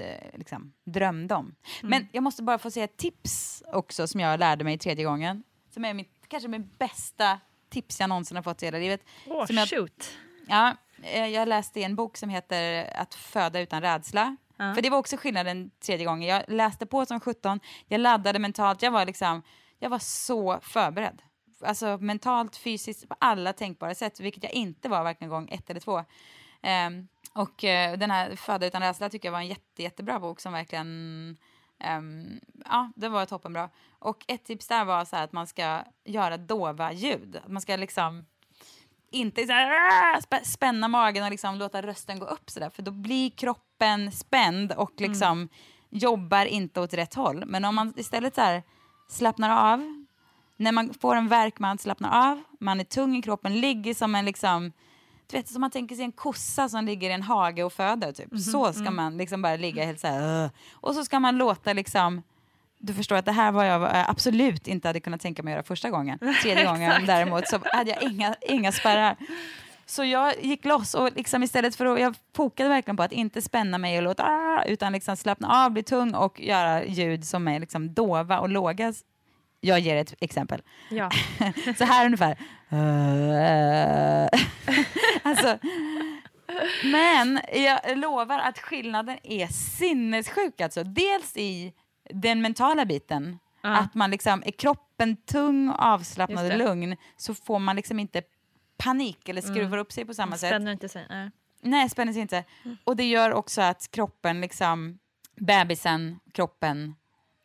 [0.00, 1.54] eh, liksom, drömde om.
[1.82, 5.42] Men jag måste bara få säga ett tips också som jag lärde mig tredje gången.
[5.70, 9.04] Som är mitt, kanske min bästa tips jag någonsin har fått i hela livet.
[9.26, 10.10] Åh, som jag, shoot.
[10.48, 14.36] Ja, eh, jag läste en bok som heter Att föda utan rädsla.
[14.56, 16.28] För det var också skillnaden tredje gången.
[16.28, 19.42] Jag läste på som 17, jag laddade mentalt, jag var liksom,
[19.78, 21.22] jag var så förberedd.
[21.60, 25.80] Alltså mentalt, fysiskt, på alla tänkbara sätt, vilket jag inte var varken gång ett eller
[25.80, 26.04] två.
[26.62, 30.40] Ehm, och eh, den här Föda utan rädsla tycker jag var en jätte, jättebra bok
[30.40, 31.36] som verkligen
[31.78, 33.70] ehm, ja, det var toppenbra.
[33.98, 37.36] Och ett tips där var så att man ska göra dova ljud.
[37.44, 38.26] Att Man ska liksom
[39.10, 42.90] inte så här, spä- spänna magen och liksom låta rösten gå upp sådär för då
[42.90, 45.48] blir kroppen spänd och liksom
[45.90, 47.44] jobbar inte åt rätt håll.
[47.46, 48.62] Men om man istället så här
[49.08, 50.05] slappnar av,
[50.56, 54.14] när man får en värk man slappnar av, man är tung i kroppen, ligger som
[54.14, 54.72] en liksom
[55.30, 58.12] du vet, som man tänker sig en kossa som ligger i en hage och föder.
[58.12, 58.38] Typ.
[58.40, 60.50] Så ska man liksom bara ligga helt så här.
[60.72, 62.22] Och så ska man låta liksom...
[62.78, 65.56] Du förstår att det här var jag eh, absolut inte hade kunnat tänka mig att
[65.56, 66.18] göra första gången.
[66.42, 69.16] Tredje gången däremot så hade jag inga, inga spärrar.
[69.86, 73.42] Så jag gick loss och liksom istället för att, jag fokade verkligen på att inte
[73.42, 77.48] spänna mig och låta, "Ah", utan liksom slappna av, bli tung och göra ljud som
[77.48, 78.92] är liksom dova och låga.
[79.60, 80.62] Jag ger ett exempel.
[80.90, 81.10] Ja.
[81.78, 82.38] Så här ungefär.
[85.22, 85.58] alltså,
[86.84, 90.60] men jag lovar att skillnaden är sinnessjuk.
[90.60, 90.84] Alltså.
[90.84, 91.72] Dels i
[92.10, 93.38] den mentala biten.
[93.62, 98.22] Att man liksom, är kroppen tung, avslappnad och lugn så får man liksom inte
[98.76, 100.48] panik eller skruvar upp sig på samma sätt.
[100.48, 101.06] Spänner inte sig.
[101.10, 101.30] Nej.
[101.60, 102.44] Nej, spänner sig inte.
[102.84, 104.98] Och det gör också att kroppen, liksom,
[105.36, 106.94] bebisen, kroppen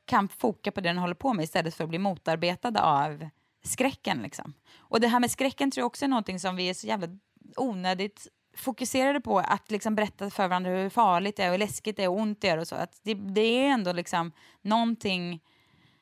[0.05, 3.29] kan foka på det den håller på med istället för att bli motarbetade av
[3.63, 4.21] skräcken.
[4.21, 4.53] Liksom.
[4.77, 7.07] Och det här med skräcken tror jag också är någonting som vi är så jävla
[7.55, 8.27] onödigt
[8.57, 12.09] fokuserade på att liksom berätta för varandra hur farligt det är hur läskigt det är
[12.09, 12.75] och ont det gör och så.
[12.75, 14.31] Att det, det är ändå liksom
[14.61, 15.39] någonting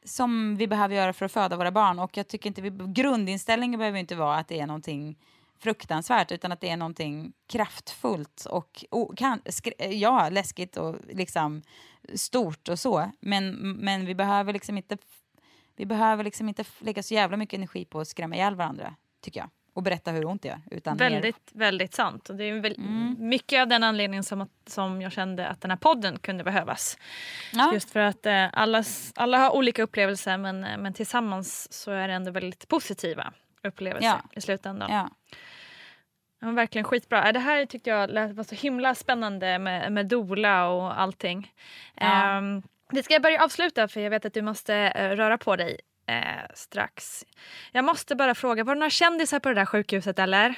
[0.04, 3.80] som vi behöver göra för att föda våra barn och jag tycker inte vi, grundinställningen
[3.80, 5.18] behöver inte vara att det är någonting
[5.60, 9.42] fruktansvärt utan att det är någonting kraftfullt och och kan,
[9.90, 11.62] ja, läskigt och liksom
[12.16, 13.12] stort och så.
[13.20, 14.98] Men, men vi behöver liksom inte
[15.76, 19.40] vi behöver liksom inte lägga så jävla mycket energi på att skrämma ihjäl varandra, tycker
[19.40, 19.50] jag.
[19.74, 20.62] Och berätta hur ont det gör.
[20.72, 22.30] Utan mer- Väldigt, väldigt sant.
[22.30, 23.16] Och det är väl Mm.
[23.20, 26.98] mycket av den anledningen som, att, som jag kände att den här podden kunde behövas.
[27.54, 27.74] Ja.
[27.74, 28.84] Just för att eh, alla,
[29.16, 33.34] alla har olika upplevelser men, eh, men tillsammans så är det ändå väldigt positiva
[33.64, 34.22] upplevelser Ja.
[34.36, 34.92] i slutändan.
[34.92, 35.10] Ja.
[36.42, 37.28] Ja, verkligen skitbra.
[37.28, 41.54] Äh, Det här tyckte jag lät, var så himla spännande med, med Dola och allting.
[41.96, 42.38] Ja.
[42.38, 42.62] Um,
[42.92, 46.24] vi ska börja avsluta för jag vet att du måste eh, röra på dig eh,
[46.54, 47.26] strax.
[47.72, 50.56] Jag måste bara fråga, var det några kändisar på det där sjukhuset eller?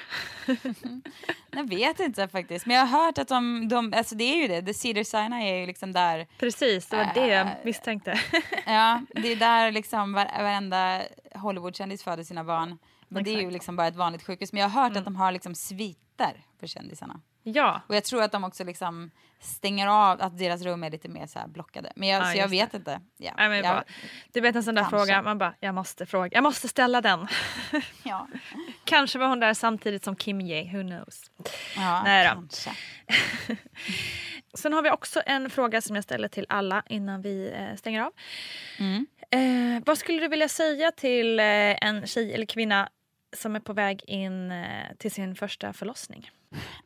[1.50, 4.48] Jag vet inte faktiskt, men jag har hört att de, de alltså det är ju
[4.48, 7.52] det, The Cedar Sinai är ju liksom där, Precis, det var det jag Äh.
[7.64, 8.20] misstänkte.
[8.66, 11.02] ja, det är där liksom var, varenda
[11.34, 12.78] Hollywoodkändis föder sina barn.
[13.14, 14.52] Men det är ju liksom bara ett vanligt sjukhus.
[14.52, 17.20] Men jag har hört att de har liksom sviter för kändisarna.
[17.42, 19.10] ja, Och jag tror att de också liksom
[19.40, 21.92] stänger av, att deras rum är lite mer så blockade.
[21.96, 23.00] Men jag, Ja, så jag vet inte.
[23.16, 23.84] Ja, Nej, jag, bara,
[24.32, 24.98] du vet en sån där Kanske.
[24.98, 27.26] fråga, man bara, jag måste fråga, jag måste ställa den.
[28.02, 28.28] ja.
[28.84, 31.30] Kanske var hon där samtidigt som Kim Ye, who knows.
[31.76, 32.34] ja Nej då.
[32.34, 32.70] kanske.
[34.54, 38.02] Sen har vi också en fråga som jag ställer till alla innan vi eh, stänger
[38.02, 38.12] av.
[38.78, 39.06] Mm.
[39.30, 41.44] Eh, vad skulle du vilja säga till eh,
[41.84, 42.88] en tjej eller kvinna
[43.32, 46.30] som är på väg in eh, till sin första förlossning?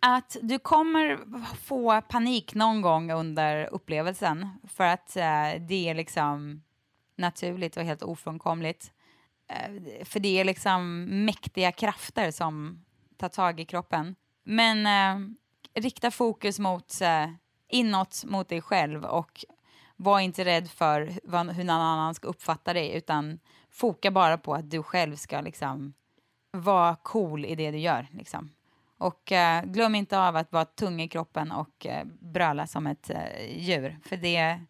[0.00, 1.18] Att du kommer
[1.56, 6.62] få panik någon gång under upplevelsen för att eh, det är liksom
[7.16, 8.92] naturligt och helt ofrånkomligt.
[9.48, 12.84] Eh, för det är liksom mäktiga krafter som
[13.16, 14.14] tar tag i kroppen.
[14.44, 15.28] Men eh,
[15.80, 17.30] rikta fokus mot eh,
[17.68, 19.44] inåt mot dig själv och
[19.96, 23.38] var inte rädd för vad, hur någon annan ska uppfatta dig utan
[23.70, 25.94] foka bara på att du själv ska liksom
[26.50, 28.06] vara cool i det du gör.
[28.10, 28.50] Liksom.
[28.98, 33.10] Och eh, glöm inte av att vara tung i kroppen och eh, bröla som ett
[33.10, 33.98] eh, djur.
[34.04, 34.60] För det,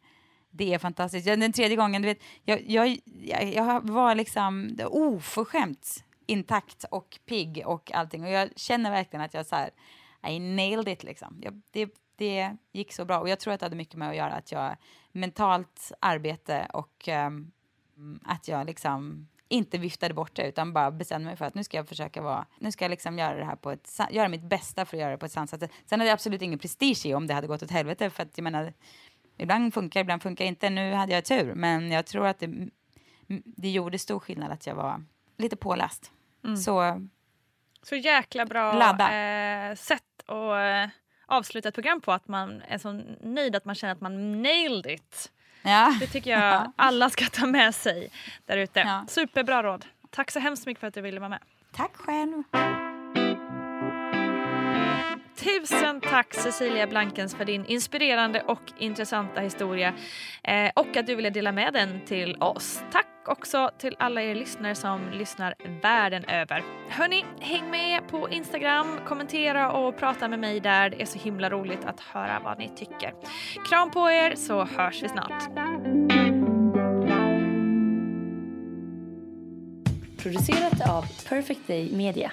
[0.50, 1.26] det är fantastiskt.
[1.26, 7.62] Den tredje gången, du vet, jag, jag, jag, jag var liksom oförskämt intakt och pigg
[7.66, 8.24] och allting.
[8.24, 9.70] Och jag känner verkligen att jag så här,
[10.28, 11.40] I nailed it liksom.
[11.42, 13.18] Jag, det, det gick så bra.
[13.18, 14.76] Och jag tror att det hade mycket med att göra att jag
[15.12, 17.52] mentalt arbete och um,
[18.24, 21.76] att jag liksom inte viftade bort det utan bara bestämde mig för att nu ska
[21.76, 24.84] jag försöka vara, nu ska jag liksom göra det här på ett, göra mitt bästa
[24.84, 25.70] för att göra det på ett sansat sätt.
[25.86, 28.38] Sen hade jag absolut ingen prestige i om det hade gått åt helvete för att
[28.38, 28.72] jag menar,
[29.36, 30.70] ibland funkar, ibland funkar inte.
[30.70, 32.68] Nu hade jag tur, men jag tror att det,
[33.44, 35.04] det gjorde stor skillnad att jag var
[35.36, 36.12] lite påläst.
[36.44, 36.56] Mm.
[36.56, 37.06] Så,
[37.82, 38.72] så jäkla bra
[39.12, 40.90] eh, sätt att eh,
[41.26, 44.86] avsluta ett program på, att man är så nöjd att man känner att man nailed
[44.86, 45.32] it.
[45.66, 45.96] Ja.
[46.00, 48.10] Det tycker jag alla ska ta med sig
[48.46, 48.80] där ute.
[48.80, 49.04] Ja.
[49.08, 49.84] Superbra råd.
[50.10, 51.40] Tack så hemskt mycket för att du ville vara med.
[51.72, 52.42] Tack själv.
[55.46, 59.94] Tusen tack Cecilia Blankens för din inspirerande och intressanta historia
[60.42, 62.82] eh, och att du ville dela med den till oss.
[62.92, 66.64] Tack också till alla er lyssnare som lyssnar världen över.
[66.88, 70.90] Hörni, häng med på Instagram, kommentera och prata med mig där.
[70.90, 73.14] Det är så himla roligt att höra vad ni tycker.
[73.68, 75.42] Kram på er så hörs vi snart.
[80.22, 82.32] Producerat av Perfect Day Media.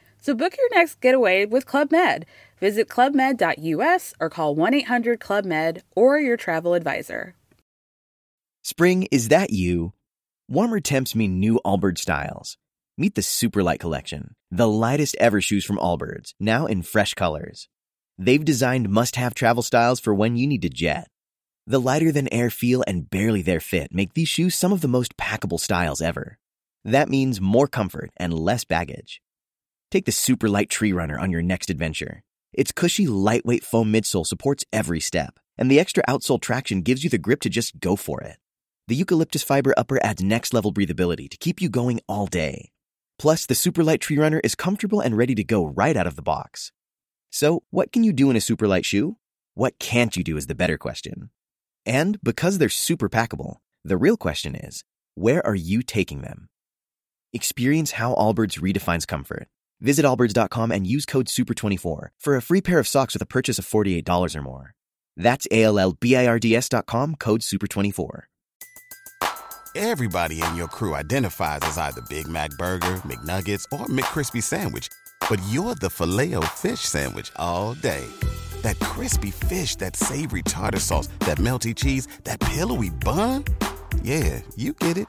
[0.21, 2.27] So book your next getaway with Club Med.
[2.59, 7.35] Visit clubmed.us or call 1 800 Club Med or your travel advisor.
[8.63, 9.93] Spring, is that you?
[10.47, 12.57] Warmer temps mean new Allbirds styles.
[12.99, 17.67] Meet the Superlight Collection, the lightest ever shoes from Allbirds, now in fresh colors.
[18.19, 21.07] They've designed must have travel styles for when you need to jet.
[21.65, 24.87] The lighter than air feel and barely there fit make these shoes some of the
[24.87, 26.37] most packable styles ever.
[26.85, 29.19] That means more comfort and less baggage.
[29.91, 32.23] Take the super light tree runner on your next adventure.
[32.53, 37.09] Its cushy, lightweight foam midsole supports every step, and the extra outsole traction gives you
[37.09, 38.37] the grip to just go for it.
[38.87, 42.71] The eucalyptus fiber upper adds next level breathability to keep you going all day.
[43.19, 46.15] Plus, the super light tree runner is comfortable and ready to go right out of
[46.15, 46.71] the box.
[47.29, 49.17] So, what can you do in a super light shoe?
[49.55, 51.31] What can't you do is the better question.
[51.85, 54.85] And because they're super packable, the real question is
[55.15, 56.47] where are you taking them?
[57.33, 59.49] Experience how Allbirds redefines comfort
[59.81, 63.57] Visit Allbirds.com and use code SUPER24 for a free pair of socks with a purchase
[63.57, 64.73] of $48 or more.
[65.17, 68.21] That's A-L-L-B-I-R-D-S.com, code SUPER24.
[69.73, 74.89] Everybody in your crew identifies as either Big Mac Burger, McNuggets, or McCrispy Sandwich.
[75.29, 78.05] But you're the filet fish Sandwich all day.
[78.63, 83.45] That crispy fish, that savory tartar sauce, that melty cheese, that pillowy bun.
[84.03, 85.07] Yeah, you get it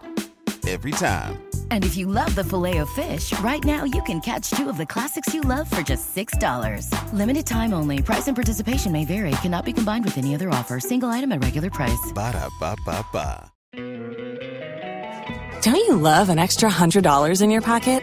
[0.69, 1.43] every time.
[1.71, 4.77] And if you love the filet of fish, right now you can catch two of
[4.77, 7.13] the classics you love for just $6.
[7.13, 8.01] Limited time only.
[8.03, 9.33] Price and participation may vary.
[9.43, 10.79] Cannot be combined with any other offer.
[10.79, 12.13] Single item at regular price.
[12.15, 13.53] Ba da ba ba ba.
[15.63, 18.03] Don't you love an extra $100 in your pocket?